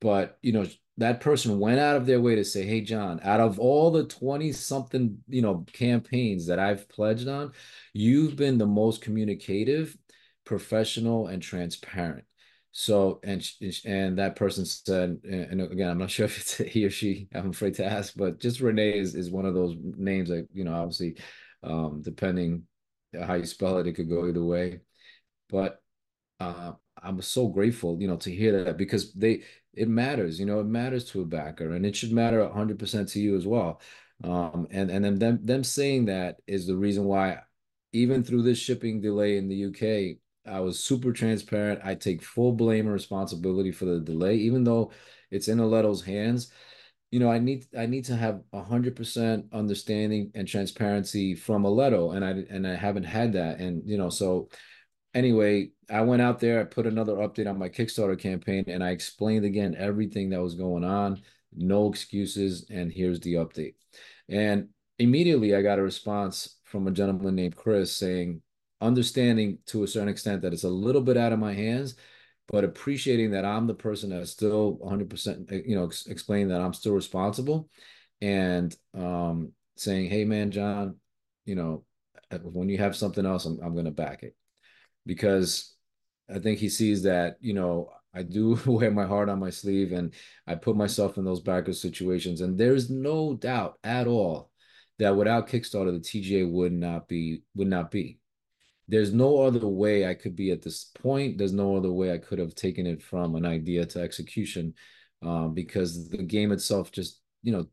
but 0.00 0.36
you 0.42 0.50
know, 0.50 0.66
that 0.98 1.20
person 1.20 1.58
went 1.58 1.80
out 1.80 1.96
of 1.96 2.06
their 2.06 2.20
way 2.20 2.34
to 2.36 2.44
say, 2.44 2.66
"Hey, 2.66 2.80
John, 2.82 3.20
out 3.22 3.40
of 3.40 3.58
all 3.58 3.90
the 3.90 4.04
20 4.04 4.52
something, 4.52 5.18
you 5.28 5.42
know, 5.42 5.64
campaigns 5.72 6.46
that 6.46 6.58
I've 6.58 6.88
pledged 6.88 7.28
on, 7.28 7.52
you've 7.94 8.36
been 8.36 8.58
the 8.58 8.66
most 8.66 9.02
communicative, 9.02 9.96
professional, 10.44 11.28
and 11.28 11.42
transparent." 11.42 12.24
So 12.72 13.20
and 13.24 13.44
and 13.84 14.18
that 14.18 14.36
person 14.36 14.64
said, 14.64 15.20
and 15.24 15.60
again, 15.60 15.90
I'm 15.90 15.98
not 15.98 16.10
sure 16.12 16.26
if 16.26 16.38
it's 16.38 16.56
he 16.58 16.84
or 16.84 16.90
she. 16.90 17.28
I'm 17.34 17.50
afraid 17.50 17.74
to 17.74 17.84
ask, 17.84 18.14
but 18.16 18.40
just 18.40 18.60
Renee 18.60 18.98
is 18.98 19.14
is 19.14 19.30
one 19.30 19.46
of 19.46 19.54
those 19.54 19.76
names 19.80 20.28
that 20.28 20.48
you 20.52 20.64
know, 20.64 20.74
obviously, 20.74 21.16
um, 21.62 22.02
depending 22.02 22.64
how 23.20 23.34
you 23.34 23.46
spell 23.46 23.78
it, 23.78 23.86
it 23.86 23.94
could 23.94 24.08
go 24.08 24.28
either 24.28 24.44
way. 24.44 24.80
But 25.48 25.80
uh, 26.40 26.72
I'm 27.02 27.20
so 27.22 27.48
grateful, 27.48 28.00
you 28.00 28.08
know, 28.08 28.16
to 28.18 28.30
hear 28.34 28.64
that 28.64 28.76
because 28.76 29.12
they 29.12 29.44
it 29.74 29.88
matters, 29.88 30.40
you 30.40 30.46
know, 30.46 30.60
it 30.60 30.66
matters 30.66 31.04
to 31.06 31.22
a 31.22 31.24
backer, 31.24 31.72
and 31.72 31.86
it 31.86 31.96
should 31.96 32.12
matter 32.12 32.40
100% 32.42 33.10
to 33.12 33.20
you 33.20 33.36
as 33.36 33.46
well. 33.46 33.80
Um, 34.24 34.66
and 34.70 34.90
and 34.90 35.04
then 35.04 35.18
them 35.18 35.38
them 35.44 35.64
saying 35.64 36.06
that 36.06 36.40
is 36.46 36.66
the 36.66 36.76
reason 36.76 37.04
why, 37.04 37.38
even 37.92 38.22
through 38.22 38.42
this 38.42 38.58
shipping 38.58 39.00
delay 39.00 39.36
in 39.36 39.48
the 39.48 39.56
UK, 39.56 40.18
I 40.46 40.60
was 40.60 40.82
super 40.82 41.12
transparent. 41.12 41.80
I 41.84 41.94
take 41.94 42.22
full 42.22 42.52
blame 42.52 42.86
and 42.86 42.92
responsibility 42.92 43.70
for 43.72 43.84
the 43.84 44.00
delay, 44.00 44.36
even 44.36 44.64
though 44.64 44.92
it's 45.30 45.48
in 45.48 45.58
Aletto's 45.58 46.02
hands. 46.04 46.50
You 47.10 47.20
know, 47.20 47.30
I 47.30 47.38
need 47.38 47.66
I 47.76 47.86
need 47.86 48.04
to 48.06 48.16
have 48.16 48.42
hundred 48.52 48.96
percent 48.96 49.46
understanding 49.52 50.30
and 50.34 50.46
transparency 50.48 51.34
from 51.34 51.62
Aletto, 51.62 52.14
and 52.14 52.24
I 52.24 52.30
and 52.50 52.66
I 52.66 52.74
haven't 52.74 53.04
had 53.04 53.32
that. 53.34 53.60
And 53.60 53.82
you 53.88 53.96
know, 53.96 54.10
so 54.10 54.48
anyway, 55.18 55.70
I 55.90 56.02
went 56.02 56.22
out 56.22 56.38
there, 56.38 56.60
I 56.60 56.64
put 56.64 56.86
another 56.86 57.14
update 57.16 57.48
on 57.48 57.58
my 57.58 57.68
Kickstarter 57.68 58.18
campaign, 58.18 58.64
and 58.68 58.82
I 58.82 58.90
explained 58.90 59.44
again 59.44 59.74
everything 59.76 60.30
that 60.30 60.40
was 60.40 60.54
going 60.54 60.84
on, 60.84 61.20
no 61.52 61.88
excuses, 61.88 62.66
and 62.70 62.92
here's 62.92 63.20
the 63.20 63.34
update. 63.34 63.74
And 64.28 64.68
immediately 64.98 65.54
I 65.54 65.62
got 65.62 65.78
a 65.78 65.82
response 65.82 66.56
from 66.64 66.86
a 66.86 66.92
gentleman 66.92 67.34
named 67.34 67.56
Chris 67.56 67.96
saying, 67.96 68.42
understanding 68.80 69.58
to 69.66 69.82
a 69.82 69.88
certain 69.88 70.08
extent 70.08 70.42
that 70.42 70.52
it's 70.52 70.64
a 70.64 70.68
little 70.68 71.02
bit 71.02 71.16
out 71.16 71.32
of 71.32 71.38
my 71.40 71.52
hands, 71.52 71.96
but 72.46 72.64
appreciating 72.64 73.32
that 73.32 73.44
I'm 73.44 73.66
the 73.66 73.74
person 73.74 74.10
that's 74.10 74.30
still 74.30 74.78
100%, 74.84 75.66
you 75.66 75.74
know, 75.74 75.86
ex- 75.86 76.06
explaining 76.06 76.48
that 76.48 76.60
I'm 76.60 76.74
still 76.74 76.94
responsible 76.94 77.68
and 78.20 78.74
um, 78.94 79.52
saying, 79.76 80.10
hey, 80.10 80.24
man, 80.24 80.52
John, 80.52 80.96
you 81.44 81.56
know, 81.56 81.84
when 82.42 82.68
you 82.68 82.78
have 82.78 82.94
something 82.94 83.26
else, 83.26 83.46
I'm, 83.46 83.58
I'm 83.62 83.72
going 83.72 83.86
to 83.86 83.90
back 83.90 84.22
it 84.22 84.36
because 85.08 85.74
I 86.32 86.38
think 86.38 86.58
he 86.58 86.68
sees 86.68 87.02
that, 87.04 87.38
you 87.40 87.54
know, 87.54 87.90
I 88.14 88.22
do 88.22 88.60
wear 88.66 88.90
my 88.90 89.06
heart 89.06 89.30
on 89.30 89.40
my 89.40 89.50
sleeve 89.50 89.92
and 89.92 90.12
I 90.46 90.54
put 90.54 90.76
myself 90.76 91.16
in 91.16 91.24
those 91.24 91.40
backer 91.40 91.72
situations. 91.72 92.42
And 92.42 92.58
there's 92.58 92.90
no 92.90 93.34
doubt 93.34 93.78
at 93.82 94.06
all 94.06 94.50
that 94.98 95.16
without 95.16 95.48
Kickstarter, 95.48 95.92
the 95.92 95.98
TGA 96.00 96.50
would 96.52 96.72
not 96.72 97.08
be 97.08 97.42
would 97.56 97.68
not 97.68 97.90
be 97.90 98.18
there's 98.88 99.12
no 99.12 99.42
other 99.42 99.66
way 99.68 100.06
I 100.06 100.14
could 100.14 100.34
be 100.34 100.50
at 100.50 100.62
this 100.62 100.84
point. 101.02 101.36
There's 101.36 101.52
no 101.52 101.76
other 101.76 101.92
way 101.92 102.12
I 102.12 102.18
could 102.18 102.38
have 102.38 102.54
taken 102.54 102.86
it 102.86 103.02
from 103.02 103.34
an 103.34 103.44
idea 103.44 103.84
to 103.84 104.00
execution 104.00 104.74
um, 105.22 105.52
because 105.52 106.08
the 106.08 106.22
game 106.22 106.52
itself 106.52 106.90
just, 106.90 107.20
you 107.42 107.52
know, 107.52 107.66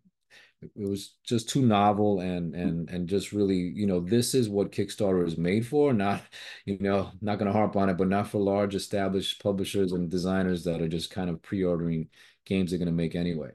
it 0.62 0.88
was 0.88 1.16
just 1.24 1.50
too 1.50 1.62
novel 1.62 2.22
and 2.22 2.56
and 2.56 2.90
and 2.90 3.08
just 3.08 3.32
really 3.32 3.58
you 3.58 3.86
know 3.86 4.00
this 4.00 4.34
is 4.34 4.50
what 4.50 4.72
kickstarter 4.72 5.26
is 5.26 5.38
made 5.38 5.66
for 5.66 5.94
not 5.94 6.22
you 6.66 6.78
know 6.80 7.12
not 7.22 7.38
going 7.38 7.48
to 7.48 7.58
harp 7.58 7.76
on 7.76 7.90
it 7.90 7.98
but 7.98 8.08
not 8.08 8.28
for 8.28 8.40
large 8.40 8.76
established 8.76 9.42
publishers 9.42 9.92
and 9.92 10.10
designers 10.10 10.64
that 10.64 10.82
are 10.82 10.88
just 10.88 11.12
kind 11.12 11.30
of 11.30 11.42
pre-ordering 11.42 12.08
games 12.46 12.72
they're 12.72 12.80
going 12.80 12.88
to 12.88 12.92
make 12.92 13.16
anyway 13.16 13.52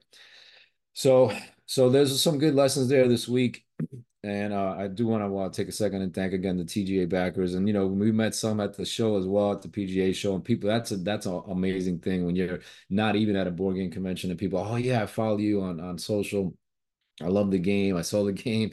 so 0.93 1.33
so 1.67 1.89
there's 1.89 2.21
some 2.23 2.39
good 2.39 2.55
lessons 2.55 2.89
there 2.89 3.09
this 3.09 3.29
week 3.29 3.65
and 4.23 4.53
uh, 4.53 4.75
I 4.79 4.89
do 4.89 5.07
want 5.07 5.23
to 5.23 5.29
want 5.29 5.53
to 5.53 5.63
take 5.63 5.69
a 5.69 5.73
second 5.73 6.03
and 6.03 6.13
thank 6.13 6.35
again 6.35 6.59
the 6.59 6.65
TGA 6.65 7.09
backers. 7.09 7.55
And 7.55 7.67
you 7.67 7.73
know, 7.73 7.87
we 7.87 8.13
met 8.13 8.35
some 8.35 8.61
at 8.61 8.75
the 8.75 8.85
show 8.85 9.17
as 9.17 9.27
well 9.27 9.53
at 9.53 9.63
the 9.63 9.69
PGA 9.69 10.15
show, 10.15 10.35
and 10.35 10.45
people 10.45 10.69
that's 10.69 10.91
a 10.91 10.99
that's 10.99 11.25
an 11.25 11.43
amazing 11.49 12.01
thing 12.01 12.27
when 12.27 12.37
you're 12.37 12.61
not 12.91 13.17
even 13.17 13.35
at 13.35 13.47
a 13.47 13.51
board 13.51 13.77
game 13.77 13.91
convention 13.91 14.31
and 14.31 14.39
people, 14.39 14.59
oh 14.59 14.77
yeah, 14.77 15.03
I 15.03 15.07
follow 15.07 15.39
you 15.39 15.63
on 15.63 15.81
on 15.81 15.97
social. 15.99 16.55
I 17.23 17.27
love 17.29 17.51
the 17.51 17.59
game. 17.59 17.97
I 17.97 18.03
saw 18.03 18.25
the 18.25 18.33
game. 18.35 18.73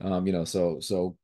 Um, 0.00 0.26
you 0.26 0.32
know, 0.32 0.44
so 0.44 0.80
so 0.80 1.16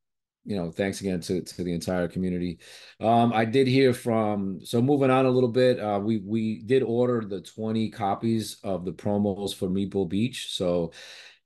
you 0.45 0.57
know, 0.57 0.71
thanks 0.71 1.01
again 1.01 1.21
to 1.21 1.43
to 1.43 1.65
the 1.65 1.75
entire 1.75 2.09
community. 2.09 2.59
Um, 3.01 3.33
I 3.33 3.45
did 3.45 3.67
hear 3.67 3.93
from 3.93 4.61
so 4.65 4.81
moving 4.81 5.11
on 5.11 5.27
a 5.27 5.31
little 5.31 5.51
bit. 5.51 5.79
Uh, 5.79 6.01
we 6.03 6.19
we 6.19 6.63
did 6.63 6.83
order 6.83 7.21
the 7.21 7.41
20 7.43 7.91
copies 7.91 8.59
of 8.65 8.85
the 8.85 8.93
promos 8.93 9.55
for 9.55 9.69
Meeple 9.69 10.09
Beach. 10.09 10.53
So 10.53 10.93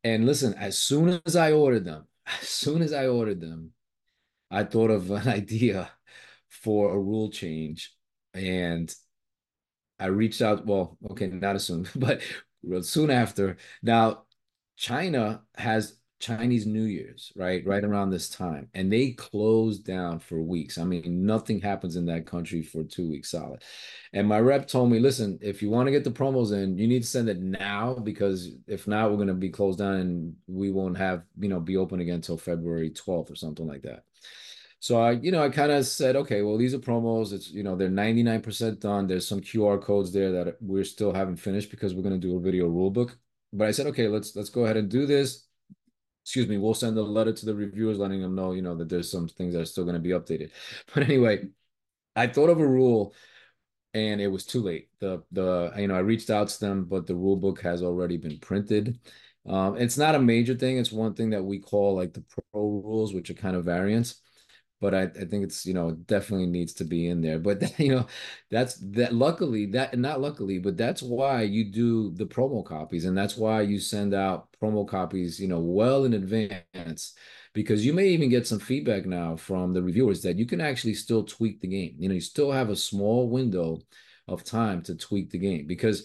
and 0.05 0.27
listen, 0.27 0.55
as 0.55 0.79
soon 0.79 1.21
as 1.27 1.37
I 1.37 1.53
ordered 1.53 1.85
them, 1.85 2.07
as 2.27 2.49
soon 2.49 2.83
as 2.83 2.93
I 2.93 3.09
ordered 3.09 3.41
them, 3.41 3.73
I 4.51 4.65
thought 4.65 4.91
of 4.91 5.11
an 5.11 5.29
idea 5.29 5.91
for 6.49 6.95
a 6.95 6.99
rule 7.01 7.31
change. 7.31 7.95
And 8.35 8.95
I 9.99 10.07
reached 10.07 10.43
out, 10.43 10.67
well, 10.67 10.99
okay, 11.11 11.27
not 11.29 11.57
as 11.57 11.65
soon, 11.65 11.89
but 11.97 12.23
soon 12.83 13.11
after. 13.11 13.57
Now, 13.83 14.25
China 14.77 15.43
has 15.57 15.97
Chinese 16.23 16.67
New 16.67 16.85
Year's, 16.85 17.33
right? 17.35 17.67
Right 17.67 17.83
around 17.83 18.11
this 18.11 18.29
time. 18.31 18.69
And 18.75 18.91
they 18.93 19.11
closed 19.11 19.85
down 19.85 20.21
for 20.21 20.41
weeks. 20.41 20.79
I 20.79 20.85
mean, 20.85 21.27
nothing 21.27 21.61
happens 21.61 21.97
in 21.97 22.07
that 22.07 22.27
country 22.27 22.63
for 22.63 22.85
two 22.85 23.11
weeks 23.11 23.33
solid. 23.33 23.65
And 24.13 24.29
my 24.29 24.39
rep 24.39 24.69
told 24.69 24.91
me, 24.91 25.01
listen, 25.01 25.41
if 25.43 25.63
you 25.63 25.69
want 25.69 25.89
to 25.89 25.91
get 25.91 26.05
the 26.05 26.13
promos 26.13 26.53
in, 26.53 26.79
you 26.79 26.87
need 26.87 27.03
to 27.03 27.09
send 27.09 27.29
it 27.29 27.41
now 27.41 27.95
because 27.95 28.51
if 28.69 28.87
not, 28.87 29.11
we're 29.11 29.17
going 29.17 29.29
to 29.29 29.35
be 29.35 29.51
closed 29.51 29.81
down 29.81 29.95
and 29.95 30.37
we 30.47 30.71
won't 30.71 30.97
have, 30.97 31.25
you 31.41 31.49
know, 31.49 31.59
be 31.59 31.77
open 31.77 32.01
again 32.01 32.17
until 32.17 32.39
February 32.39 32.91
12th 32.91 33.31
or 33.31 33.35
something 33.35 33.67
like 33.67 33.83
that. 33.83 34.05
So 34.79 35.01
I, 35.01 35.13
you 35.13 35.33
know, 35.33 35.43
I 35.43 35.49
kind 35.49 35.73
of 35.73 35.87
said, 35.87 36.15
okay, 36.17 36.43
well, 36.43 36.57
these 36.57 36.75
are 36.75 36.79
promos. 36.79 37.33
It's, 37.33 37.51
you 37.51 37.65
know, 37.65 37.75
they're 37.75 37.89
99% 37.89 38.79
done. 38.79 39.09
There's 39.09 39.27
some 39.27 39.41
QR 39.41 39.83
codes 39.83 40.13
there 40.13 40.31
that 40.33 40.57
we're 40.61 40.85
still 40.85 41.13
haven't 41.13 41.37
finished 41.37 41.71
because 41.71 41.95
we're 41.95 42.03
going 42.03 42.21
to 42.21 42.27
do 42.29 42.37
a 42.37 42.41
video 42.41 42.69
rule 42.69 42.91
book. 42.91 43.19
But 43.53 43.69
I 43.69 43.71
said, 43.73 43.87
okay, 43.89 44.09
let's 44.09 44.35
let's 44.37 44.51
go 44.51 44.65
ahead 44.65 44.77
and 44.77 44.91
do 44.91 45.07
this 45.07 45.47
excuse 46.25 46.49
me, 46.49 46.59
we'll 46.59 46.75
send 46.75 46.97
a 46.99 47.03
letter 47.03 47.33
to 47.33 47.47
the 47.47 47.55
reviewers 47.55 47.99
letting 47.99 48.23
them 48.23 48.35
know, 48.35 48.53
you 48.53 48.63
know, 48.63 48.77
that 48.77 48.89
there's 48.89 49.11
some 49.11 49.29
things 49.29 49.55
that 49.55 49.61
are 49.63 49.67
still 49.67 49.85
going 49.85 49.95
to 49.95 50.01
be 50.01 50.11
updated. 50.11 50.51
But 50.95 51.05
anyway, 51.05 51.49
I 52.17 52.29
thought 52.29 52.51
of 52.51 52.61
a 52.61 52.67
rule 52.67 53.15
and 53.95 54.21
it 54.21 54.29
was 54.29 54.47
too 54.47 54.63
late. 54.63 54.89
The 55.01 55.25
the 55.33 55.73
you 55.77 55.89
know, 55.89 55.97
I 55.97 56.01
reached 56.01 56.31
out 56.31 56.49
to 56.49 56.61
them, 56.61 56.87
but 56.87 57.07
the 57.07 57.17
rule 57.17 57.37
book 57.37 57.61
has 57.63 57.83
already 57.83 58.19
been 58.19 58.39
printed. 58.41 59.01
Um, 59.47 59.77
it's 59.77 59.99
not 59.99 60.15
a 60.15 60.21
major 60.21 60.55
thing. 60.55 60.79
It's 60.79 60.93
one 60.93 61.15
thing 61.15 61.31
that 61.31 61.45
we 61.45 61.61
call 61.61 61.97
like 61.97 62.15
the 62.15 62.23
pro 62.23 62.63
rules, 62.69 63.15
which 63.15 63.31
are 63.31 63.35
kind 63.35 63.57
of 63.57 63.67
variants. 63.67 64.22
But 64.83 64.97
I, 64.97 65.03
I 65.03 65.25
think 65.25 65.45
it's 65.45 65.65
you 65.65 65.75
know 65.75 65.93
definitely 65.93 66.47
needs 66.47 66.73
to 66.75 66.85
be 66.85 67.07
in 67.07 67.23
there. 67.23 67.39
But 67.39 67.79
you 67.79 67.95
know, 67.95 68.07
that's 68.51 68.75
that. 68.91 69.15
Luckily, 69.15 69.67
that 69.67 69.97
not 69.97 70.21
luckily, 70.21 70.59
but 70.59 70.77
that's 70.77 71.03
why 71.03 71.43
you 71.43 71.65
do 71.65 72.11
the 72.11 72.27
promo 72.27 72.65
copies, 72.65 73.05
and 73.07 73.17
that's 73.17 73.37
why 73.37 73.63
you 73.63 73.79
send 73.79 74.13
out 74.13 74.49
promo 74.61 74.87
copies, 74.87 75.41
you 75.41 75.49
know, 75.49 75.61
well 75.61 76.05
in 76.05 76.15
advance, 76.15 77.15
because 77.55 77.87
you 77.87 77.93
may 77.93 78.09
even 78.09 78.29
get 78.29 78.47
some 78.47 78.59
feedback 78.59 79.07
now 79.07 79.37
from 79.37 79.73
the 79.73 79.83
reviewers 79.83 80.21
that 80.23 80.37
you 80.37 80.47
can 80.47 80.61
actually 80.61 80.95
still 80.95 81.23
tweak 81.23 81.61
the 81.61 81.69
game. 81.69 81.95
You 81.99 82.09
know, 82.09 82.15
you 82.17 82.21
still 82.21 82.51
have 82.51 82.69
a 82.69 82.77
small 82.77 83.31
window 83.31 83.81
of 84.27 84.43
time 84.43 84.83
to 84.83 84.97
tweak 84.97 85.31
the 85.31 85.39
game 85.39 85.67
because 85.67 86.05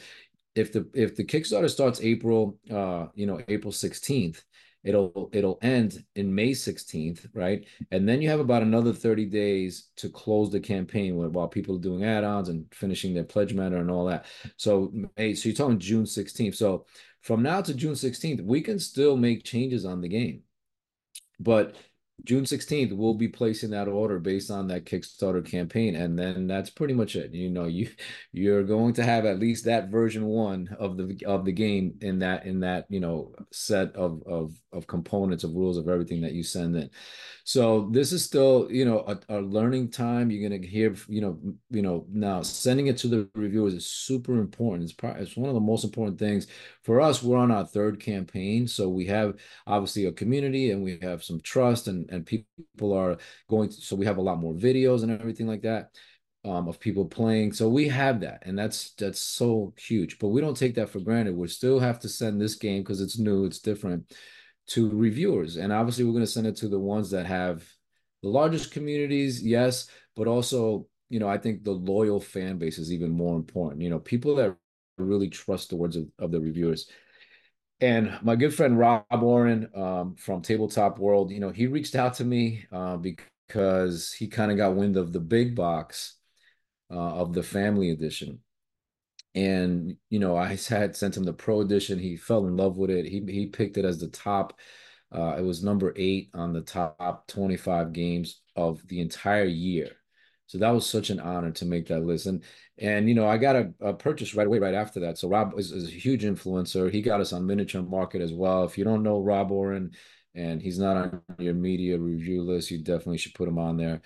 if 0.55 0.71
the 0.71 0.87
if 0.93 1.15
the 1.15 1.23
Kickstarter 1.23 1.69
starts 1.69 2.01
April, 2.01 2.59
uh, 2.71 3.07
you 3.15 3.25
know, 3.25 3.41
April 3.47 3.73
16th, 3.73 4.43
it'll 4.83 5.29
it'll 5.33 5.59
end 5.61 6.03
in 6.15 6.33
May 6.33 6.51
16th, 6.51 7.27
right? 7.33 7.65
And 7.91 8.07
then 8.07 8.21
you 8.21 8.29
have 8.29 8.39
about 8.39 8.61
another 8.61 8.93
30 8.93 9.25
days 9.25 9.89
to 9.97 10.09
close 10.09 10.51
the 10.51 10.59
campaign 10.59 11.15
while 11.15 11.47
people 11.47 11.75
are 11.75 11.81
doing 11.81 12.03
add-ons 12.03 12.49
and 12.49 12.65
finishing 12.73 13.13
their 13.13 13.23
pledge 13.23 13.53
manager 13.53 13.77
and 13.77 13.91
all 13.91 14.05
that. 14.05 14.25
So 14.55 14.91
May, 15.17 15.33
so 15.33 15.49
you're 15.49 15.55
talking 15.55 15.79
June 15.79 16.05
16th. 16.05 16.55
So 16.55 16.85
from 17.21 17.43
now 17.43 17.61
to 17.61 17.73
June 17.73 17.93
16th, 17.93 18.43
we 18.43 18.61
can 18.61 18.79
still 18.79 19.17
make 19.17 19.43
changes 19.43 19.83
on 19.85 20.01
the 20.01 20.07
game. 20.07 20.43
But 21.39 21.75
June 22.23 22.45
16th, 22.45 22.93
we'll 22.97 23.13
be 23.13 23.27
placing 23.27 23.69
that 23.69 23.88
order 23.88 24.19
based 24.19 24.49
on 24.49 24.67
that 24.67 24.86
Kickstarter 24.86 25.45
campaign. 25.45 25.95
And 25.95 26.17
then 26.17 26.47
that's 26.47 26.69
pretty 26.69 26.95
much 26.95 27.15
it. 27.15 27.32
You 27.34 27.49
know, 27.49 27.65
you 27.65 27.89
you're 28.34 28.63
going 28.63 28.93
to 28.93 29.03
have 29.03 29.25
at 29.25 29.39
least 29.39 29.65
that 29.65 29.89
version 29.89 30.25
one 30.25 30.75
of 30.80 30.97
the 30.97 31.23
of 31.25 31.45
the 31.45 31.51
game 31.51 31.95
in 32.01 32.19
that 32.19 32.45
in 32.45 32.60
that, 32.62 32.86
you 32.89 32.99
know, 32.99 33.34
set 33.51 33.95
of 33.95 34.23
of 34.25 34.53
of 34.73 34.88
components 34.88 35.43
of 35.43 35.53
rules 35.53 35.77
of 35.77 35.88
everything 35.88 36.21
that 36.21 36.34
you 36.34 36.43
send 36.43 36.75
in. 36.75 36.89
So 37.43 37.88
this 37.91 38.12
is 38.12 38.25
still, 38.25 38.67
you 38.69 38.84
know, 38.84 38.99
a, 39.08 39.38
a 39.38 39.39
learning 39.39 39.91
time. 39.91 40.32
You're 40.32 40.49
gonna 40.49 40.65
hear, 40.65 40.95
you 41.08 41.21
know, 41.21 41.39
you 41.69 41.82
know, 41.84 42.06
now 42.10 42.41
sending 42.41 42.88
it 42.88 42.97
to 42.99 43.08
the 43.08 43.30
reviewers 43.36 43.73
is 43.75 43.86
super 43.86 44.39
important. 44.39 44.84
It's 44.84 44.93
probably 44.93 45.21
it's 45.21 45.38
one 45.38 45.49
of 45.49 45.56
the 45.56 45.62
most 45.62 45.84
important 45.84 46.17
things 46.19 46.47
for 46.84 46.99
us. 46.99 47.21
We're 47.23 47.38
on 47.38 47.51
our 47.51 47.65
third 47.65 47.99
campaign, 47.99 48.67
so 48.67 48.89
we 48.89 49.06
have 49.06 49.36
obviously 49.65 50.06
a 50.06 50.12
community 50.12 50.71
and 50.71 50.84
we 50.84 50.97
have 51.01 51.23
some 51.23 51.39
trust 51.41 51.88
and 51.88 52.07
and 52.12 52.26
people 52.26 52.93
are 52.93 53.17
going 53.50 53.70
to, 53.70 53.76
so 53.76 53.96
we 53.96 54.06
have 54.06 54.17
a 54.17 54.22
lot 54.22 54.39
more 54.39 54.54
videos 54.54 55.04
and 55.04 55.12
everything 55.12 55.48
like 55.48 55.62
that. 55.63 55.89
Um, 56.46 56.70
of 56.70 56.80
people 56.80 57.04
playing. 57.04 57.52
So 57.52 57.67
we 57.67 57.89
have 57.89 58.22
that, 58.22 58.43
and 58.46 58.58
that's 58.58 58.93
that's 58.93 59.20
so 59.20 59.74
huge. 59.78 60.17
But 60.17 60.30
we 60.30 60.39
don't 60.39 60.56
take 60.56 60.76
that 60.76 60.88
for 60.88 61.02
granted. 61.02 61.36
We 61.36 61.50
still 61.50 61.78
have 61.78 62.00
to 62.02 62.08
send 62.08 62.39
this 62.39 62.56
game 62.56 62.84
because 62.84 63.02
it's 63.02 63.20
new, 63.20 63.43
it's 63.43 63.60
different 63.60 64.13
to 64.67 64.89
reviewers. 64.89 65.58
And 65.58 65.74
obviously, 65.74 66.06
we're 66.06 66.13
going 66.13 66.24
to 66.24 66.32
send 66.32 66.48
it 66.48 66.56
to 66.58 66.70
the 66.70 66.80
ones 66.80 67.10
that 67.12 67.26
have 67.26 67.65
the 68.22 68.30
largest 68.30 68.72
communities, 68.72 69.43
yes, 69.43 69.89
but 70.15 70.28
also, 70.28 70.88
you 71.10 71.20
know, 71.20 71.28
I 71.28 71.38
think 71.38 71.63
the 71.63 71.72
loyal 71.72 72.20
fan 72.22 72.58
base 72.58 72.78
is 72.78 72.93
even 72.93 73.12
more 73.12 73.36
important. 73.36 73.82
You 73.82 73.89
know, 73.89 74.00
people 74.00 74.36
that 74.36 74.56
really 74.98 75.30
trust 75.30 75.70
the 75.70 75.76
words 75.76 75.96
of, 75.98 76.06
of 76.20 76.32
the 76.32 76.39
reviewers. 76.39 76.89
And 77.79 78.17
my 78.23 78.35
good 78.35 78.53
friend 78.53 78.77
Rob 78.77 79.05
Warren 79.11 79.69
um, 79.75 80.15
from 80.15 80.41
Tabletop 80.41 80.97
World, 80.97 81.31
you 81.31 81.39
know, 81.39 81.51
he 81.51 81.67
reached 81.67 81.95
out 81.95 82.15
to 82.15 82.25
me 82.25 82.65
uh, 82.71 82.97
because 82.97 84.11
he 84.13 84.27
kind 84.27 84.51
of 84.51 84.57
got 84.57 84.75
wind 84.75 84.97
of 84.97 85.13
the 85.13 85.19
big 85.19 85.55
box 85.55 86.15
uh, 86.91 86.95
of 86.95 87.33
the 87.33 87.43
family 87.43 87.91
edition. 87.91 88.39
And 89.35 89.97
you 90.09 90.17
know 90.17 90.35
i 90.35 90.47
had 90.47 90.95
sent 90.95 91.15
him 91.15 91.23
the 91.23 91.33
pro 91.33 91.61
edition. 91.61 91.99
He 91.99 92.17
fell 92.17 92.47
in 92.47 92.57
love 92.57 92.77
with 92.77 92.89
it. 92.89 93.05
He, 93.05 93.23
he 93.27 93.45
picked 93.45 93.77
it 93.77 93.85
as 93.85 93.99
the 93.99 94.07
top 94.07 94.59
uh, 95.11 95.35
it 95.37 95.41
was 95.41 95.63
number 95.63 95.93
eight 95.95 96.29
on 96.33 96.53
the 96.53 96.61
top 96.61 97.27
25 97.27 97.93
games 97.93 98.41
of 98.55 98.85
the 98.87 98.99
entire 98.99 99.45
year 99.45 99.91
so 100.47 100.57
that 100.57 100.69
was 100.69 100.89
such 100.89 101.10
an 101.10 101.19
honor 101.19 101.51
to 101.51 101.65
make 101.65 101.88
that 101.88 102.03
list. 102.03 102.25
And 102.25 102.43
and 102.79 103.10
you 103.10 103.15
know 103.15 103.27
i 103.27 103.38
got 103.38 103.55
a, 103.55 103.73
a 103.81 103.93
purchase 103.93 104.36
right 104.36 104.47
away 104.47 104.60
right 104.60 104.73
after 104.73 104.99
that. 105.01 105.17
So 105.17 105.29
rob 105.29 105.53
is, 105.57 105.71
is, 105.71 105.88
a 105.88 105.91
huge 105.91 106.23
influencer. 106.23 106.91
He 106.91 107.01
got 107.01 107.21
us 107.21 107.33
on 107.33 107.45
miniature 107.45 107.83
market 107.83 108.21
as 108.21 108.33
well. 108.33 108.63
If 108.63 108.77
you 108.77 108.83
don't 108.83 109.03
know 109.03 109.21
rob 109.21 109.51
oren 109.51 109.91
and 110.36 110.62
he's 110.62 110.79
not 110.79 110.97
on 110.97 111.21
your 111.39 111.53
media 111.53 111.97
review 111.97 112.43
list 112.43 112.71
you 112.71 112.79
definitely 112.79 113.17
should 113.17 113.33
put 113.33 113.47
him 113.47 113.60
on 113.60 113.77
there. 113.77 114.01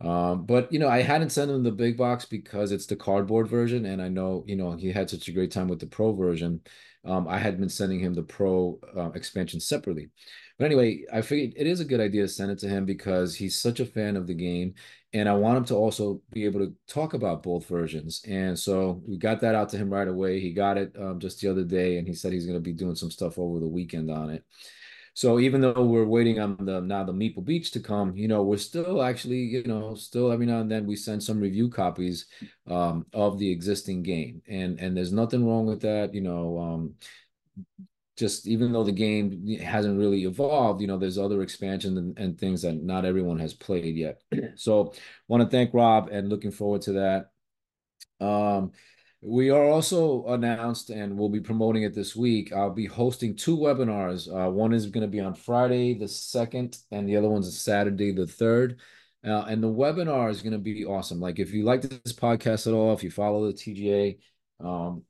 Um, 0.00 0.44
but 0.44 0.72
you 0.72 0.78
know, 0.78 0.88
I 0.88 1.02
hadn't 1.02 1.30
sent 1.30 1.50
him 1.50 1.62
the 1.62 1.70
big 1.70 1.96
box 1.96 2.24
because 2.24 2.72
it's 2.72 2.86
the 2.86 2.96
cardboard 2.96 3.48
version, 3.48 3.86
and 3.86 4.02
I 4.02 4.08
know 4.08 4.44
you 4.46 4.56
know 4.56 4.72
he 4.72 4.92
had 4.92 5.08
such 5.08 5.28
a 5.28 5.32
great 5.32 5.50
time 5.50 5.68
with 5.68 5.80
the 5.80 5.86
pro 5.86 6.12
version. 6.12 6.60
Um, 7.04 7.28
I 7.28 7.38
had 7.38 7.58
been 7.58 7.68
sending 7.68 8.00
him 8.00 8.14
the 8.14 8.22
pro 8.22 8.78
uh, 8.96 9.10
expansion 9.12 9.60
separately. 9.60 10.10
But 10.58 10.66
anyway, 10.66 11.04
I 11.12 11.20
figured 11.20 11.54
it 11.56 11.66
is 11.66 11.80
a 11.80 11.84
good 11.84 12.00
idea 12.00 12.22
to 12.22 12.28
send 12.28 12.50
it 12.50 12.58
to 12.60 12.68
him 12.68 12.84
because 12.84 13.34
he's 13.34 13.60
such 13.60 13.80
a 13.80 13.86
fan 13.86 14.16
of 14.16 14.26
the 14.26 14.34
game, 14.34 14.74
and 15.12 15.28
I 15.28 15.34
want 15.34 15.58
him 15.58 15.64
to 15.66 15.74
also 15.74 16.22
be 16.32 16.44
able 16.44 16.60
to 16.60 16.72
talk 16.86 17.14
about 17.14 17.42
both 17.42 17.66
versions. 17.66 18.22
And 18.28 18.58
so 18.58 19.02
we 19.06 19.18
got 19.18 19.40
that 19.40 19.54
out 19.54 19.68
to 19.70 19.76
him 19.76 19.90
right 19.92 20.08
away. 20.08 20.40
He 20.40 20.52
got 20.52 20.78
it 20.78 20.94
um, 20.98 21.18
just 21.18 21.40
the 21.40 21.48
other 21.48 21.64
day, 21.64 21.98
and 21.98 22.06
he 22.06 22.14
said 22.14 22.32
he's 22.32 22.46
going 22.46 22.58
to 22.58 22.60
be 22.60 22.72
doing 22.72 22.94
some 22.94 23.10
stuff 23.10 23.38
over 23.38 23.58
the 23.58 23.66
weekend 23.66 24.10
on 24.10 24.30
it. 24.30 24.44
So 25.14 25.38
even 25.38 25.60
though 25.60 25.84
we're 25.84 26.04
waiting 26.04 26.40
on 26.40 26.56
the 26.60 26.80
now 26.80 27.04
the 27.04 27.12
Meeple 27.12 27.44
Beach 27.44 27.70
to 27.72 27.80
come, 27.80 28.16
you 28.16 28.26
know, 28.26 28.42
we're 28.42 28.56
still 28.56 29.00
actually, 29.00 29.38
you 29.38 29.62
know, 29.62 29.94
still 29.94 30.32
every 30.32 30.44
now 30.44 30.60
and 30.60 30.70
then 30.70 30.86
we 30.86 30.96
send 30.96 31.22
some 31.22 31.40
review 31.40 31.68
copies 31.68 32.26
um, 32.68 33.06
of 33.12 33.38
the 33.38 33.50
existing 33.50 34.02
game, 34.02 34.42
and 34.48 34.80
and 34.80 34.96
there's 34.96 35.12
nothing 35.12 35.46
wrong 35.46 35.66
with 35.66 35.80
that, 35.82 36.14
you 36.14 36.20
know. 36.20 36.58
Um, 36.58 36.94
just 38.16 38.46
even 38.46 38.72
though 38.72 38.84
the 38.84 38.92
game 38.92 39.46
hasn't 39.60 39.98
really 39.98 40.24
evolved, 40.24 40.80
you 40.80 40.86
know, 40.86 40.98
there's 40.98 41.18
other 41.18 41.42
expansions 41.42 41.98
and, 41.98 42.18
and 42.18 42.38
things 42.38 42.62
that 42.62 42.82
not 42.82 43.04
everyone 43.04 43.38
has 43.38 43.54
played 43.54 43.96
yet. 43.96 44.20
so 44.56 44.92
want 45.26 45.42
to 45.42 45.48
thank 45.48 45.74
Rob 45.74 46.08
and 46.10 46.28
looking 46.28 46.52
forward 46.52 46.82
to 46.82 46.92
that. 46.92 47.30
Um, 48.24 48.72
we 49.24 49.50
are 49.50 49.64
also 49.64 50.26
announced, 50.26 50.90
and 50.90 51.16
we'll 51.16 51.30
be 51.30 51.40
promoting 51.40 51.82
it 51.82 51.94
this 51.94 52.14
week. 52.14 52.52
I'll 52.52 52.70
be 52.70 52.86
hosting 52.86 53.34
two 53.34 53.56
webinars. 53.56 54.28
Uh, 54.28 54.50
one 54.50 54.74
is 54.74 54.86
going 54.86 55.02
to 55.02 55.10
be 55.10 55.20
on 55.20 55.34
Friday 55.34 55.94
the 55.94 56.04
2nd, 56.04 56.78
and 56.90 57.08
the 57.08 57.16
other 57.16 57.28
one's 57.28 57.58
Saturday 57.58 58.12
the 58.12 58.26
3rd. 58.26 58.76
Uh, 59.26 59.46
and 59.48 59.62
the 59.62 59.68
webinar 59.68 60.30
is 60.30 60.42
going 60.42 60.52
to 60.52 60.58
be 60.58 60.84
awesome. 60.84 61.20
Like, 61.20 61.38
if 61.38 61.54
you 61.54 61.64
like 61.64 61.80
this 61.80 62.12
podcast 62.12 62.66
at 62.66 62.74
all, 62.74 62.92
if 62.92 63.02
you 63.02 63.10
follow 63.10 63.46
the 63.46 63.54
TGA, 63.54 64.18
um, 64.60 65.02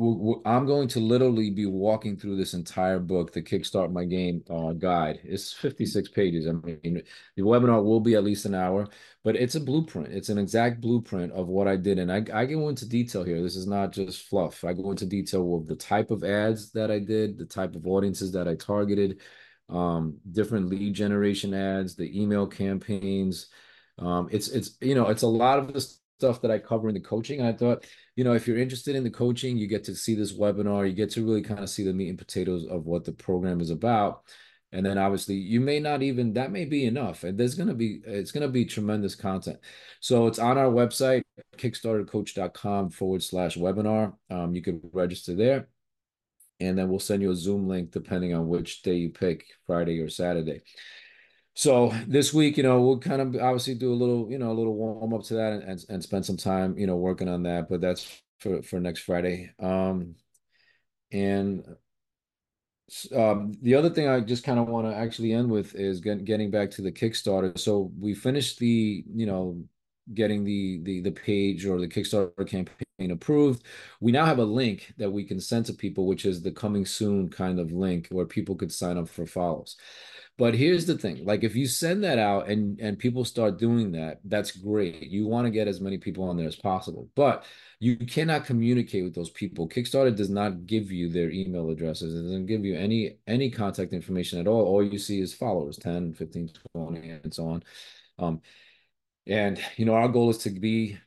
I'm 0.00 0.64
going 0.64 0.88
to 0.88 1.00
literally 1.00 1.50
be 1.50 1.66
walking 1.66 2.16
through 2.16 2.36
this 2.36 2.54
entire 2.54 2.98
book, 2.98 3.32
the 3.32 3.42
Kickstart 3.42 3.92
My 3.92 4.04
Game 4.04 4.42
uh, 4.48 4.72
guide. 4.72 5.20
It's 5.24 5.52
56 5.52 6.08
pages. 6.08 6.46
I 6.46 6.52
mean, 6.52 7.02
the 7.36 7.42
webinar 7.42 7.84
will 7.84 8.00
be 8.00 8.14
at 8.14 8.24
least 8.24 8.46
an 8.46 8.54
hour, 8.54 8.88
but 9.24 9.36
it's 9.36 9.56
a 9.56 9.60
blueprint. 9.60 10.08
It's 10.08 10.30
an 10.30 10.38
exact 10.38 10.80
blueprint 10.80 11.32
of 11.32 11.48
what 11.48 11.68
I 11.68 11.76
did. 11.76 11.98
And 11.98 12.10
I, 12.10 12.24
I 12.32 12.46
go 12.46 12.70
into 12.70 12.88
detail 12.88 13.24
here. 13.24 13.42
This 13.42 13.56
is 13.56 13.66
not 13.66 13.92
just 13.92 14.26
fluff. 14.26 14.64
I 14.64 14.72
go 14.72 14.90
into 14.90 15.04
detail 15.04 15.56
of 15.56 15.66
the 15.66 15.76
type 15.76 16.10
of 16.10 16.24
ads 16.24 16.70
that 16.72 16.90
I 16.90 16.98
did, 16.98 17.36
the 17.36 17.44
type 17.44 17.74
of 17.74 17.86
audiences 17.86 18.32
that 18.32 18.48
I 18.48 18.54
targeted, 18.54 19.20
um, 19.68 20.16
different 20.32 20.70
lead 20.70 20.94
generation 20.94 21.52
ads, 21.52 21.94
the 21.94 22.18
email 22.18 22.46
campaigns. 22.46 23.48
Um, 23.98 24.30
it's, 24.32 24.48
it's, 24.48 24.78
you 24.80 24.94
know, 24.94 25.08
it's 25.08 25.22
a 25.22 25.28
lot 25.28 25.58
of 25.58 25.74
the 25.74 25.86
stuff 26.20 26.42
that 26.42 26.50
I 26.50 26.58
cover 26.58 26.88
in 26.88 26.94
the 26.94 27.00
coaching. 27.00 27.42
I 27.42 27.52
thought, 27.52 27.84
you 28.20 28.24
know, 28.24 28.34
if 28.34 28.46
you're 28.46 28.58
interested 28.58 28.94
in 28.94 29.02
the 29.02 29.08
coaching, 29.08 29.56
you 29.56 29.66
get 29.66 29.82
to 29.84 29.94
see 29.94 30.14
this 30.14 30.34
webinar, 30.34 30.86
you 30.86 30.92
get 30.92 31.08
to 31.12 31.24
really 31.24 31.40
kind 31.40 31.60
of 31.60 31.70
see 31.70 31.84
the 31.84 31.92
meat 31.94 32.10
and 32.10 32.18
potatoes 32.18 32.66
of 32.66 32.84
what 32.84 33.02
the 33.02 33.12
program 33.12 33.62
is 33.62 33.70
about. 33.70 34.24
And 34.72 34.84
then 34.84 34.98
obviously 34.98 35.36
you 35.36 35.58
may 35.58 35.80
not 35.80 36.02
even, 36.02 36.34
that 36.34 36.52
may 36.52 36.66
be 36.66 36.84
enough. 36.84 37.24
And 37.24 37.38
there's 37.38 37.54
going 37.54 37.70
to 37.70 37.74
be, 37.74 38.02
it's 38.04 38.30
going 38.30 38.42
to 38.42 38.52
be 38.52 38.66
tremendous 38.66 39.14
content. 39.14 39.58
So 40.00 40.26
it's 40.26 40.38
on 40.38 40.58
our 40.58 40.66
website, 40.66 41.22
kickstartercoach.com 41.56 42.90
forward 42.90 43.22
slash 43.22 43.56
webinar. 43.56 44.12
Um, 44.28 44.54
you 44.54 44.60
can 44.60 44.82
register 44.92 45.34
there. 45.34 45.68
And 46.60 46.76
then 46.76 46.90
we'll 46.90 46.98
send 46.98 47.22
you 47.22 47.30
a 47.30 47.34
Zoom 47.34 47.68
link 47.68 47.90
depending 47.90 48.34
on 48.34 48.48
which 48.48 48.82
day 48.82 48.96
you 48.96 49.08
pick, 49.08 49.46
Friday 49.66 49.98
or 49.98 50.10
Saturday 50.10 50.60
so 51.60 51.92
this 52.06 52.32
week, 52.32 52.56
you 52.56 52.62
know, 52.62 52.80
we'll 52.80 53.00
kind 53.00 53.20
of 53.20 53.36
obviously 53.36 53.74
do 53.74 53.92
a 53.92 53.94
little, 53.94 54.30
you 54.30 54.38
know, 54.38 54.50
a 54.50 54.56
little 54.56 54.74
warm 54.74 55.12
up 55.12 55.24
to 55.24 55.34
that 55.34 55.52
and, 55.52 55.62
and, 55.64 55.84
and 55.90 56.02
spend 56.02 56.24
some 56.24 56.38
time, 56.38 56.78
you 56.78 56.86
know, 56.86 56.96
working 56.96 57.28
on 57.28 57.42
that. 57.42 57.68
But 57.68 57.82
that's 57.82 58.22
for 58.38 58.62
for 58.62 58.80
next 58.80 59.00
Friday. 59.00 59.52
Um, 59.58 60.14
and 61.12 61.62
um, 63.14 63.52
the 63.60 63.74
other 63.74 63.90
thing 63.90 64.08
I 64.08 64.20
just 64.20 64.42
kind 64.42 64.58
of 64.58 64.68
want 64.68 64.86
to 64.86 64.96
actually 64.96 65.34
end 65.34 65.50
with 65.50 65.74
is 65.74 66.00
get, 66.00 66.24
getting 66.24 66.50
back 66.50 66.70
to 66.72 66.82
the 66.82 66.90
Kickstarter. 66.90 67.58
So 67.58 67.92
we 68.00 68.14
finished 68.14 68.58
the, 68.58 69.04
you 69.14 69.26
know, 69.26 69.62
getting 70.14 70.44
the 70.44 70.80
the 70.82 71.00
the 71.00 71.10
page 71.12 71.66
or 71.66 71.80
the 71.80 71.88
Kickstarter 71.88 72.46
campaign 72.48 73.10
approved. 73.10 73.64
We 74.00 74.12
now 74.12 74.26
have 74.26 74.38
a 74.38 74.44
link 74.44 74.92
that 74.98 75.10
we 75.10 75.24
can 75.24 75.40
send 75.40 75.66
to 75.66 75.72
people, 75.72 76.06
which 76.06 76.24
is 76.24 76.42
the 76.42 76.50
coming 76.50 76.84
soon 76.84 77.28
kind 77.28 77.58
of 77.58 77.72
link 77.72 78.08
where 78.10 78.26
people 78.26 78.56
could 78.56 78.72
sign 78.72 78.98
up 78.98 79.08
for 79.08 79.26
follows. 79.26 79.76
But 80.40 80.54
here's 80.54 80.86
the 80.86 80.96
thing, 80.96 81.26
like 81.26 81.44
if 81.44 81.54
you 81.54 81.66
send 81.66 82.02
that 82.04 82.18
out 82.18 82.48
and 82.48 82.80
and 82.80 82.98
people 82.98 83.26
start 83.26 83.58
doing 83.58 83.92
that, 83.92 84.20
that's 84.24 84.52
great. 84.52 85.02
You 85.02 85.26
want 85.26 85.46
to 85.46 85.50
get 85.50 85.68
as 85.68 85.82
many 85.82 85.98
people 85.98 86.24
on 86.24 86.38
there 86.38 86.48
as 86.48 86.56
possible. 86.56 87.10
But 87.14 87.44
you 87.78 87.96
cannot 87.96 88.46
communicate 88.46 89.04
with 89.04 89.14
those 89.14 89.30
people. 89.30 89.68
Kickstarter 89.68 90.16
does 90.16 90.30
not 90.30 90.66
give 90.66 90.90
you 90.90 91.10
their 91.10 91.30
email 91.30 91.68
addresses. 91.70 92.14
It 92.14 92.22
doesn't 92.22 92.46
give 92.46 92.64
you 92.64 92.74
any 92.74 93.18
any 93.26 93.50
contact 93.50 93.92
information 93.92 94.40
at 94.40 94.46
all. 94.48 94.64
All 94.64 94.82
you 94.82 94.98
see 94.98 95.20
is 95.20 95.34
followers, 95.34 95.76
10, 95.76 96.14
15, 96.14 96.50
20, 96.74 97.10
and 97.10 97.34
so 97.34 97.48
on. 97.48 97.62
Um, 98.18 98.40
and 99.30 99.60
you 99.78 99.86
know, 99.86 99.94
our 99.94 100.08
goal 100.08 100.30
is 100.30 100.38
to 100.40 100.50
be 100.50 100.98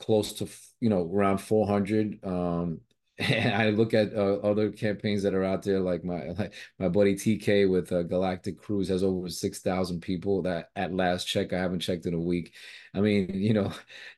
close 0.00 0.34
to 0.34 0.48
you 0.80 0.90
know 0.90 1.10
around 1.12 1.38
400 1.38 2.24
um 2.24 2.82
and 3.18 3.54
I 3.54 3.70
look 3.70 3.94
at 3.94 4.12
uh, 4.12 4.38
other 4.42 4.72
campaigns 4.72 5.22
that 5.22 5.34
are 5.34 5.44
out 5.44 5.62
there, 5.62 5.78
like 5.78 6.04
my 6.04 6.28
like 6.38 6.52
my 6.80 6.88
buddy 6.88 7.14
TK 7.14 7.70
with 7.70 7.92
uh, 7.92 8.02
Galactic 8.02 8.58
Cruise 8.58 8.88
has 8.88 9.04
over 9.04 9.28
six 9.28 9.60
thousand 9.60 10.00
people. 10.00 10.42
That 10.42 10.70
at 10.74 10.92
last 10.92 11.26
check, 11.26 11.52
I 11.52 11.58
haven't 11.58 11.80
checked 11.80 12.06
in 12.06 12.14
a 12.14 12.20
week. 12.20 12.54
I 12.92 13.00
mean, 13.00 13.30
you 13.34 13.52
know, 13.52 13.72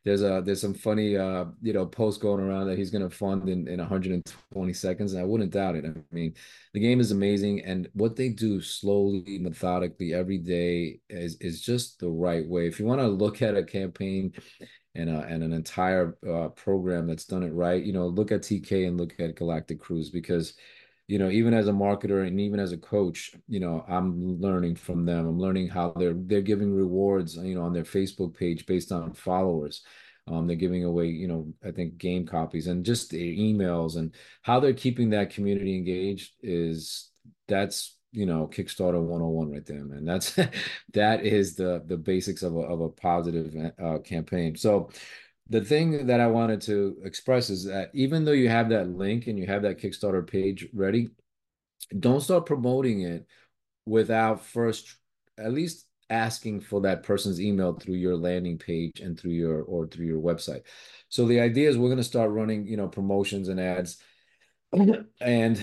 there's 0.04 0.22
a 0.22 0.42
there's 0.44 0.62
some 0.62 0.72
funny 0.72 1.16
uh 1.16 1.46
you 1.60 1.74
know 1.74 1.84
post 1.84 2.20
going 2.22 2.42
around 2.42 2.68
that 2.68 2.78
he's 2.78 2.90
going 2.90 3.06
to 3.08 3.14
fund 3.14 3.48
in 3.50 3.68
in 3.68 3.78
120 3.80 4.72
seconds, 4.72 5.12
and 5.12 5.20
I 5.20 5.24
wouldn't 5.26 5.52
doubt 5.52 5.76
it. 5.76 5.84
I 5.84 5.92
mean, 6.14 6.34
the 6.72 6.80
game 6.80 7.00
is 7.00 7.10
amazing, 7.12 7.64
and 7.64 7.90
what 7.92 8.16
they 8.16 8.30
do 8.30 8.62
slowly, 8.62 9.38
methodically, 9.38 10.14
every 10.14 10.38
day 10.38 11.00
is 11.10 11.36
is 11.36 11.60
just 11.60 12.00
the 12.00 12.08
right 12.08 12.46
way. 12.48 12.66
If 12.66 12.80
you 12.80 12.86
want 12.86 13.02
to 13.02 13.08
look 13.08 13.42
at 13.42 13.56
a 13.56 13.64
campaign 13.64 14.32
and 14.96 15.10
uh, 15.10 15.24
and 15.28 15.42
an 15.42 15.52
entire 15.52 16.16
uh, 16.28 16.48
program 16.48 17.06
that's 17.06 17.26
done 17.26 17.42
it 17.42 17.52
right. 17.52 17.82
You 17.82 17.92
know, 17.92 18.06
look 18.06 18.32
at 18.32 18.42
TK 18.42 18.88
and 18.88 18.96
look 18.98 19.14
at 19.20 19.36
Galactic 19.36 19.78
Cruise 19.78 20.10
because, 20.10 20.54
you 21.06 21.18
know, 21.18 21.28
even 21.28 21.54
as 21.54 21.68
a 21.68 21.72
marketer 21.72 22.26
and 22.26 22.40
even 22.40 22.58
as 22.58 22.72
a 22.72 22.78
coach, 22.78 23.32
you 23.46 23.60
know, 23.60 23.84
I'm 23.88 24.40
learning 24.40 24.76
from 24.76 25.04
them. 25.04 25.26
I'm 25.26 25.38
learning 25.38 25.68
how 25.68 25.92
they're 25.92 26.14
they're 26.14 26.40
giving 26.40 26.74
rewards, 26.74 27.36
you 27.36 27.54
know, 27.54 27.62
on 27.62 27.72
their 27.72 27.84
Facebook 27.84 28.36
page 28.36 28.66
based 28.66 28.90
on 28.92 29.12
followers. 29.12 29.82
Um, 30.28 30.46
they're 30.46 30.56
giving 30.56 30.82
away, 30.84 31.06
you 31.06 31.28
know, 31.28 31.52
I 31.64 31.70
think 31.70 31.98
game 31.98 32.26
copies 32.26 32.66
and 32.66 32.84
just 32.84 33.12
emails 33.12 33.96
and 33.96 34.12
how 34.42 34.58
they're 34.58 34.72
keeping 34.72 35.10
that 35.10 35.30
community 35.30 35.76
engaged 35.76 36.32
is 36.42 37.10
that's 37.46 37.95
you 38.16 38.24
know 38.24 38.48
Kickstarter 38.48 39.00
101 39.00 39.50
right 39.50 39.66
there, 39.66 39.84
man. 39.84 40.04
That's 40.04 40.34
that 40.94 41.24
is 41.24 41.54
the 41.54 41.84
the 41.86 41.96
basics 41.96 42.42
of 42.42 42.56
a 42.56 42.60
of 42.60 42.80
a 42.80 42.88
positive 42.88 43.54
uh, 43.82 43.98
campaign. 43.98 44.56
So 44.56 44.90
the 45.48 45.60
thing 45.60 46.06
that 46.06 46.20
I 46.20 46.26
wanted 46.26 46.60
to 46.62 46.96
express 47.04 47.50
is 47.50 47.64
that 47.64 47.90
even 47.94 48.24
though 48.24 48.32
you 48.32 48.48
have 48.48 48.70
that 48.70 48.88
link 48.88 49.26
and 49.26 49.38
you 49.38 49.46
have 49.46 49.62
that 49.62 49.78
Kickstarter 49.78 50.26
page 50.26 50.66
ready, 50.72 51.10
don't 52.00 52.22
start 52.22 52.46
promoting 52.46 53.02
it 53.02 53.26
without 53.84 54.44
first 54.44 54.96
at 55.38 55.52
least 55.52 55.86
asking 56.08 56.60
for 56.60 56.80
that 56.80 57.02
person's 57.02 57.40
email 57.40 57.74
through 57.74 57.96
your 57.96 58.16
landing 58.16 58.58
page 58.58 59.00
and 59.00 59.18
through 59.18 59.32
your 59.32 59.62
or 59.62 59.86
through 59.86 60.06
your 60.06 60.20
website. 60.20 60.62
So 61.08 61.26
the 61.26 61.40
idea 61.40 61.68
is 61.68 61.76
we're 61.76 61.88
going 61.88 61.98
to 61.98 62.04
start 62.04 62.30
running, 62.30 62.66
you 62.66 62.76
know, 62.76 62.88
promotions 62.88 63.48
and 63.48 63.60
ads 63.60 63.98
and 65.20 65.62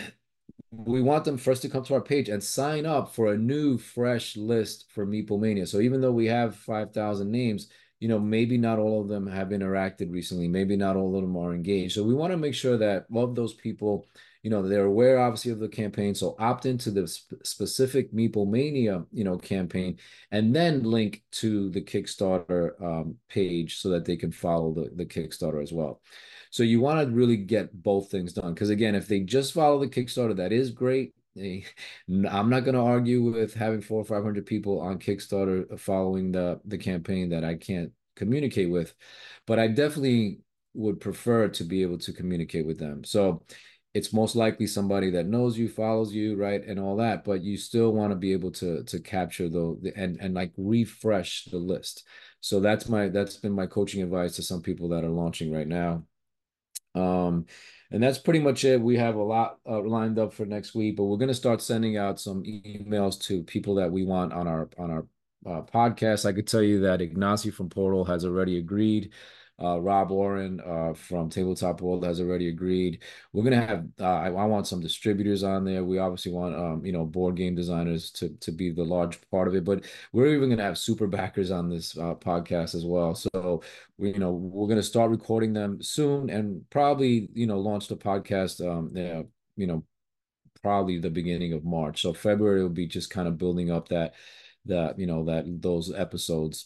we 0.76 1.02
want 1.02 1.26
them 1.26 1.38
first 1.38 1.62
to 1.62 1.70
come 1.70 1.84
to 1.84 1.94
our 1.94 2.02
page 2.02 2.30
and 2.30 2.44
sign 2.44 2.86
up 2.86 3.14
for 3.14 3.32
a 3.32 3.38
new 3.38 3.78
fresh 3.78 4.36
list 4.36 4.86
for 4.90 5.06
Meeple 5.06 5.40
Mania. 5.40 5.68
So 5.68 5.80
even 5.80 6.02
though 6.02 6.12
we 6.12 6.26
have 6.28 6.56
5,000 6.56 7.30
names, 7.32 7.68
you 8.04 8.10
know, 8.10 8.20
maybe 8.20 8.58
not 8.58 8.80
all 8.80 9.00
of 9.00 9.08
them 9.08 9.26
have 9.26 9.52
interacted 9.52 10.12
recently. 10.12 10.50
Maybe 10.50 10.76
not 10.76 10.98
all 10.98 11.16
of 11.16 11.22
them 11.22 11.38
are 11.38 11.54
engaged. 11.54 11.96
So 11.96 12.04
we 12.04 12.14
want 12.14 12.32
to 12.32 12.38
make 12.38 12.54
sure 12.54 12.76
that 12.76 13.06
all 13.14 13.24
of 13.24 13.34
those 13.34 13.54
people, 13.54 14.10
you 14.42 14.50
know, 14.50 14.62
they're 14.62 14.84
aware 14.84 15.20
obviously 15.20 15.54
of 15.54 15.60
the 15.60 15.70
campaign. 15.70 16.14
So 16.14 16.36
opt 16.38 16.66
into 16.66 16.92
the 16.92 17.08
sp 17.08 17.40
specific 17.46 18.12
Meeple 18.12 18.50
Mania, 18.50 19.06
you 19.14 19.24
know, 19.24 19.38
campaign, 19.38 20.00
and 20.32 20.54
then 20.54 20.84
link 20.84 21.24
to 21.44 21.70
the 21.70 21.80
Kickstarter 21.80 22.72
um, 22.84 23.16
page 23.30 23.78
so 23.78 23.88
that 23.92 24.04
they 24.04 24.18
can 24.18 24.34
follow 24.34 24.74
the, 24.74 24.92
the 24.94 25.06
Kickstarter 25.06 25.64
as 25.64 25.72
well. 25.72 26.02
So 26.50 26.64
you 26.64 26.82
want 26.82 27.08
to 27.08 27.16
really 27.16 27.38
get 27.38 27.72
both 27.72 28.12
things 28.12 28.34
done. 28.34 28.54
Because 28.54 28.70
again, 28.70 28.96
if 28.96 29.08
they 29.08 29.22
just 29.22 29.54
follow 29.54 29.80
the 29.80 29.88
Kickstarter, 29.88 30.36
that 30.36 30.52
is 30.52 30.72
great. 30.72 31.14
I'm 31.38 32.50
not 32.50 32.64
going 32.64 32.76
to 32.76 32.82
argue 32.82 33.22
with 33.24 33.54
having 33.54 33.82
four 33.82 34.02
or 34.02 34.06
500 34.06 34.46
people 34.46 34.80
on 34.80 35.00
Kickstarter 35.00 35.80
following 35.80 36.32
the, 36.32 36.60
the 36.66 36.78
campaign 36.78 37.30
that 37.30 37.44
I 37.44 37.56
can't 37.56 37.92
communicate 38.16 38.70
with. 38.70 38.94
But 39.48 39.60
I 39.60 39.68
definitely 39.68 40.40
would 40.74 41.00
prefer 41.00 41.48
to 41.48 41.64
be 41.64 41.82
able 41.82 41.98
to 42.00 42.14
communicate 42.14 42.66
with 42.66 42.80
them. 42.80 43.04
So 43.04 43.44
it's 43.94 44.12
most 44.12 44.36
likely 44.36 44.66
somebody 44.66 45.12
that 45.12 45.28
knows 45.28 45.58
you, 45.58 45.70
follows 45.70 46.14
you, 46.14 46.36
right, 46.36 46.64
and 46.66 46.80
all 46.80 46.96
that. 46.98 47.24
But 47.24 47.44
you 47.44 47.58
still 47.58 47.94
want 47.94 48.12
to 48.12 48.16
be 48.16 48.34
able 48.34 48.52
to 48.54 48.84
to 48.84 49.00
capture 49.00 49.50
the 49.50 49.94
and 49.96 50.20
and 50.20 50.34
like 50.34 50.52
refresh 50.58 51.46
the 51.46 51.58
list. 51.58 52.04
So 52.40 52.60
that's 52.60 52.90
my 52.90 53.10
that's 53.10 53.38
been 53.38 53.52
my 53.54 53.68
coaching 53.68 54.02
advice 54.02 54.36
to 54.38 54.44
some 54.44 54.62
people 54.62 54.90
that 54.90 55.04
are 55.04 55.10
launching 55.10 55.52
right 55.52 55.68
now. 55.68 56.06
Um, 56.96 57.46
and 57.94 58.02
that's 58.02 58.18
pretty 58.18 58.40
much 58.40 58.66
it. 58.66 58.82
We 58.82 58.98
have 58.98 59.16
a 59.16 59.24
lot 59.24 59.60
uh, 59.70 59.80
lined 59.82 60.18
up 60.18 60.34
for 60.34 60.46
next 60.48 60.74
week, 60.74 60.98
but 60.98 61.04
we're 61.04 61.18
going 61.18 61.28
to 61.28 61.34
start 61.34 61.62
sending 61.62 61.96
out 61.96 62.20
some 62.20 62.44
emails 62.44 63.22
to 63.26 63.44
people 63.44 63.76
that 63.76 63.92
we 63.92 64.04
want 64.04 64.34
on 64.34 64.48
our 64.48 64.68
on 64.80 64.90
our 64.90 65.06
uh, 65.46 65.62
podcast. 65.62 66.26
I 66.26 66.34
could 66.34 66.48
tell 66.48 66.64
you 66.64 66.82
that 66.82 67.02
Ignacy 67.02 67.54
from 67.54 67.70
Portal 67.70 68.04
has 68.06 68.26
already 68.26 68.58
agreed. 68.58 69.12
Uh, 69.62 69.80
Rob 69.80 70.10
Warren 70.10 70.60
uh, 70.62 70.94
from 70.94 71.30
Tabletop 71.30 71.80
World 71.80 72.04
has 72.04 72.20
already 72.20 72.50
agreed. 72.50 73.04
We're 73.32 73.44
gonna 73.44 73.66
have. 73.66 73.86
Uh, 74.00 74.06
I, 74.06 74.26
I, 74.28 74.46
want 74.46 74.66
some 74.66 74.82
distributors 74.82 75.44
on 75.44 75.64
there. 75.64 75.84
We 75.84 76.00
obviously 76.00 76.32
want, 76.32 76.56
um, 76.56 76.84
you 76.84 76.92
know, 76.92 77.06
board 77.06 77.36
game 77.36 77.54
designers 77.54 78.10
to 78.12 78.30
to 78.30 78.52
be 78.52 78.72
the 78.72 78.84
large 78.84 79.20
part 79.30 79.48
of 79.48 79.56
it. 79.56 79.64
But 79.64 79.86
we're 80.12 80.34
even 80.36 80.50
gonna 80.50 80.64
have 80.64 80.78
super 80.80 81.06
backers 81.06 81.52
on 81.52 81.70
this 81.70 81.96
uh, 81.98 82.16
podcast 82.16 82.74
as 82.74 82.84
well. 82.84 83.14
So 83.16 83.62
we, 83.98 84.14
you 84.14 84.20
know, 84.20 84.32
we're 84.32 84.68
gonna 84.68 84.82
start 84.82 85.12
recording 85.12 85.54
them 85.54 85.82
soon, 85.84 86.32
and 86.32 86.68
probably, 86.72 87.30
you 87.34 87.46
know, 87.46 87.60
launch 87.60 87.88
the 87.88 87.96
podcast. 87.96 88.60
Um, 88.68 88.92
yeah, 88.96 89.22
you 89.56 89.68
know, 89.68 89.84
probably 90.64 90.98
the 90.98 91.12
beginning 91.12 91.54
of 91.54 91.64
March. 91.64 92.02
So 92.02 92.14
February 92.14 92.64
will 92.64 92.70
be 92.70 92.88
just 92.88 93.12
kind 93.12 93.28
of 93.28 93.38
building 93.38 93.70
up 93.70 93.90
that 93.90 94.16
that 94.66 94.98
you 94.98 95.06
know 95.06 95.26
that 95.26 95.46
those 95.62 95.94
episodes. 95.94 96.66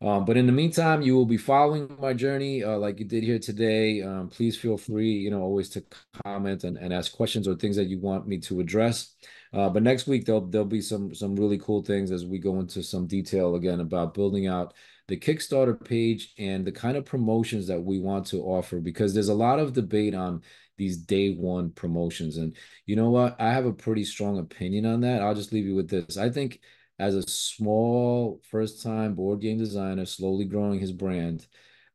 Um, 0.00 0.24
but 0.24 0.36
in 0.36 0.46
the 0.46 0.52
meantime, 0.52 1.02
you 1.02 1.16
will 1.16 1.26
be 1.26 1.36
following 1.36 1.96
my 1.98 2.12
journey 2.12 2.62
uh, 2.62 2.78
like 2.78 3.00
you 3.00 3.04
did 3.04 3.24
here 3.24 3.40
today. 3.40 4.00
Um, 4.00 4.28
please 4.28 4.56
feel 4.56 4.78
free, 4.78 5.10
you 5.10 5.30
know, 5.30 5.42
always 5.42 5.68
to 5.70 5.84
comment 6.24 6.62
and, 6.62 6.76
and 6.76 6.92
ask 6.92 7.12
questions 7.12 7.48
or 7.48 7.56
things 7.56 7.74
that 7.76 7.88
you 7.88 7.98
want 7.98 8.28
me 8.28 8.38
to 8.40 8.60
address. 8.60 9.16
Uh, 9.52 9.68
but 9.68 9.82
next 9.82 10.06
week 10.06 10.24
there'll 10.24 10.46
there'll 10.46 10.66
be 10.66 10.80
some 10.80 11.14
some 11.14 11.34
really 11.34 11.58
cool 11.58 11.82
things 11.82 12.12
as 12.12 12.24
we 12.24 12.38
go 12.38 12.60
into 12.60 12.82
some 12.82 13.06
detail 13.06 13.56
again 13.56 13.80
about 13.80 14.14
building 14.14 14.46
out 14.46 14.74
the 15.08 15.16
Kickstarter 15.16 15.82
page 15.82 16.34
and 16.38 16.64
the 16.66 16.72
kind 16.72 16.96
of 16.96 17.04
promotions 17.04 17.66
that 17.66 17.80
we 17.82 17.98
want 17.98 18.26
to 18.26 18.42
offer 18.42 18.78
because 18.78 19.14
there's 19.14 19.30
a 19.30 19.34
lot 19.34 19.58
of 19.58 19.72
debate 19.72 20.14
on 20.14 20.42
these 20.76 20.98
day 20.98 21.34
one 21.34 21.70
promotions. 21.70 22.36
And 22.36 22.54
you 22.86 22.94
know 22.94 23.10
what? 23.10 23.40
I 23.40 23.52
have 23.52 23.66
a 23.66 23.72
pretty 23.72 24.04
strong 24.04 24.38
opinion 24.38 24.86
on 24.86 25.00
that. 25.00 25.22
I'll 25.22 25.34
just 25.34 25.52
leave 25.52 25.66
you 25.66 25.74
with 25.74 25.88
this. 25.88 26.16
I 26.16 26.30
think 26.30 26.60
as 26.98 27.14
a 27.14 27.22
small 27.22 28.40
first 28.50 28.82
time 28.82 29.14
board 29.14 29.40
game 29.40 29.58
designer, 29.58 30.04
slowly 30.04 30.44
growing 30.44 30.80
his 30.80 30.92
brand, 30.92 31.46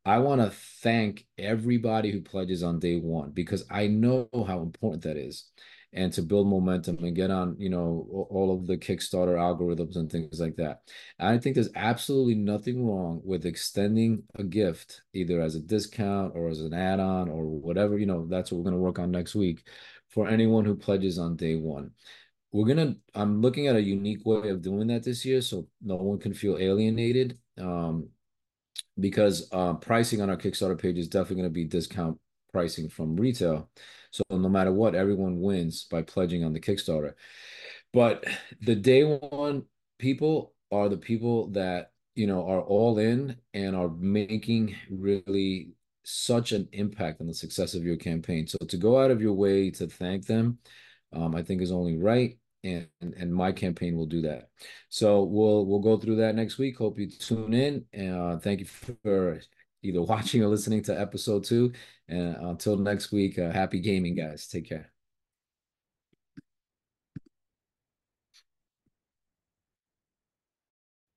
I 0.05 0.19
want 0.19 0.41
to 0.41 0.51
thank 0.81 1.25
everybody 1.37 2.11
who 2.11 2.21
pledges 2.21 2.63
on 2.63 2.79
day 2.79 2.97
one 2.97 3.31
because 3.31 3.65
I 3.69 3.87
know 3.87 4.29
how 4.47 4.61
important 4.61 5.03
that 5.03 5.17
is. 5.17 5.49
And 5.95 6.11
to 6.13 6.23
build 6.23 6.47
momentum 6.47 6.97
and 7.03 7.15
get 7.15 7.29
on, 7.29 7.55
you 7.59 7.69
know, 7.69 8.27
all 8.31 8.51
of 8.51 8.65
the 8.65 8.77
Kickstarter 8.77 9.35
algorithms 9.35 9.95
and 9.95 10.11
things 10.11 10.39
like 10.39 10.55
that. 10.55 10.81
I 11.19 11.37
think 11.37 11.53
there's 11.53 11.69
absolutely 11.75 12.33
nothing 12.33 12.83
wrong 12.83 13.21
with 13.23 13.45
extending 13.45 14.23
a 14.33 14.43
gift, 14.43 15.03
either 15.13 15.39
as 15.39 15.53
a 15.53 15.59
discount 15.59 16.33
or 16.35 16.49
as 16.49 16.61
an 16.61 16.73
add 16.73 16.99
on 16.99 17.29
or 17.29 17.45
whatever, 17.45 17.99
you 17.99 18.07
know, 18.07 18.25
that's 18.25 18.51
what 18.51 18.57
we're 18.57 18.71
going 18.71 18.75
to 18.75 18.81
work 18.81 18.97
on 18.97 19.11
next 19.11 19.35
week 19.35 19.67
for 20.09 20.27
anyone 20.27 20.65
who 20.65 20.75
pledges 20.75 21.19
on 21.19 21.35
day 21.35 21.57
one 21.57 21.91
we're 22.53 22.67
gonna 22.67 22.95
i'm 23.15 23.41
looking 23.41 23.67
at 23.67 23.75
a 23.75 23.81
unique 23.81 24.25
way 24.25 24.49
of 24.49 24.61
doing 24.61 24.87
that 24.87 25.03
this 25.03 25.25
year 25.25 25.41
so 25.41 25.67
no 25.81 25.95
one 25.95 26.17
can 26.17 26.33
feel 26.33 26.57
alienated 26.57 27.37
um, 27.59 28.07
because 28.99 29.49
uh, 29.51 29.73
pricing 29.73 30.21
on 30.21 30.29
our 30.29 30.37
kickstarter 30.37 30.79
page 30.79 30.97
is 30.97 31.07
definitely 31.07 31.37
going 31.37 31.49
to 31.49 31.53
be 31.53 31.65
discount 31.65 32.17
pricing 32.51 32.87
from 32.87 33.15
retail. 33.15 33.69
So 34.11 34.23
no 34.29 34.49
matter 34.49 34.71
what 34.71 34.95
everyone 34.95 35.41
wins 35.41 35.85
by 35.85 36.03
pledging 36.03 36.43
on 36.43 36.53
the 36.53 36.59
kickstarter. 36.59 37.13
But 37.91 38.25
the 38.61 38.75
day 38.75 39.03
one 39.03 39.63
people 39.97 40.53
are 40.71 40.89
the 40.89 40.97
people 40.97 41.49
that 41.51 41.91
you 42.15 42.27
know 42.27 42.47
are 42.47 42.61
all 42.61 42.99
in 42.99 43.37
and 43.53 43.75
are 43.75 43.89
making 43.89 44.75
really 44.89 45.71
such 46.03 46.51
an 46.51 46.67
impact 46.73 47.21
on 47.21 47.27
the 47.27 47.33
success 47.33 47.73
of 47.73 47.83
your 47.83 47.95
campaign. 47.95 48.45
So 48.45 48.57
to 48.59 48.77
go 48.77 48.99
out 48.99 49.09
of 49.09 49.21
your 49.21 49.33
way 49.33 49.71
to 49.71 49.87
thank 49.87 50.25
them 50.25 50.59
um, 51.13 51.35
i 51.35 51.41
think 51.41 51.61
is 51.61 51.71
only 51.71 51.97
right 51.97 52.37
and 52.63 52.87
and 53.01 53.33
my 53.33 53.51
campaign 53.51 53.95
will 53.95 54.05
do 54.05 54.21
that. 54.21 54.49
So 54.89 55.23
we'll 55.23 55.65
we'll 55.65 55.79
go 55.79 55.97
through 55.97 56.17
that 56.17 56.35
next 56.35 56.57
week. 56.57 56.77
Hope 56.77 56.99
you 56.99 57.09
tune 57.09 57.53
in. 57.53 57.85
And 57.93 58.15
uh, 58.15 58.37
thank 58.39 58.61
you 58.61 58.65
for 58.65 59.41
either 59.81 60.01
watching 60.03 60.43
or 60.43 60.47
listening 60.47 60.83
to 60.83 60.99
episode 60.99 61.43
two. 61.43 61.73
And 62.07 62.35
until 62.37 62.77
next 62.77 63.11
week, 63.11 63.37
uh, 63.39 63.51
happy 63.51 63.79
gaming, 63.79 64.15
guys. 64.15 64.47
Take 64.47 64.69
care. 64.69 64.92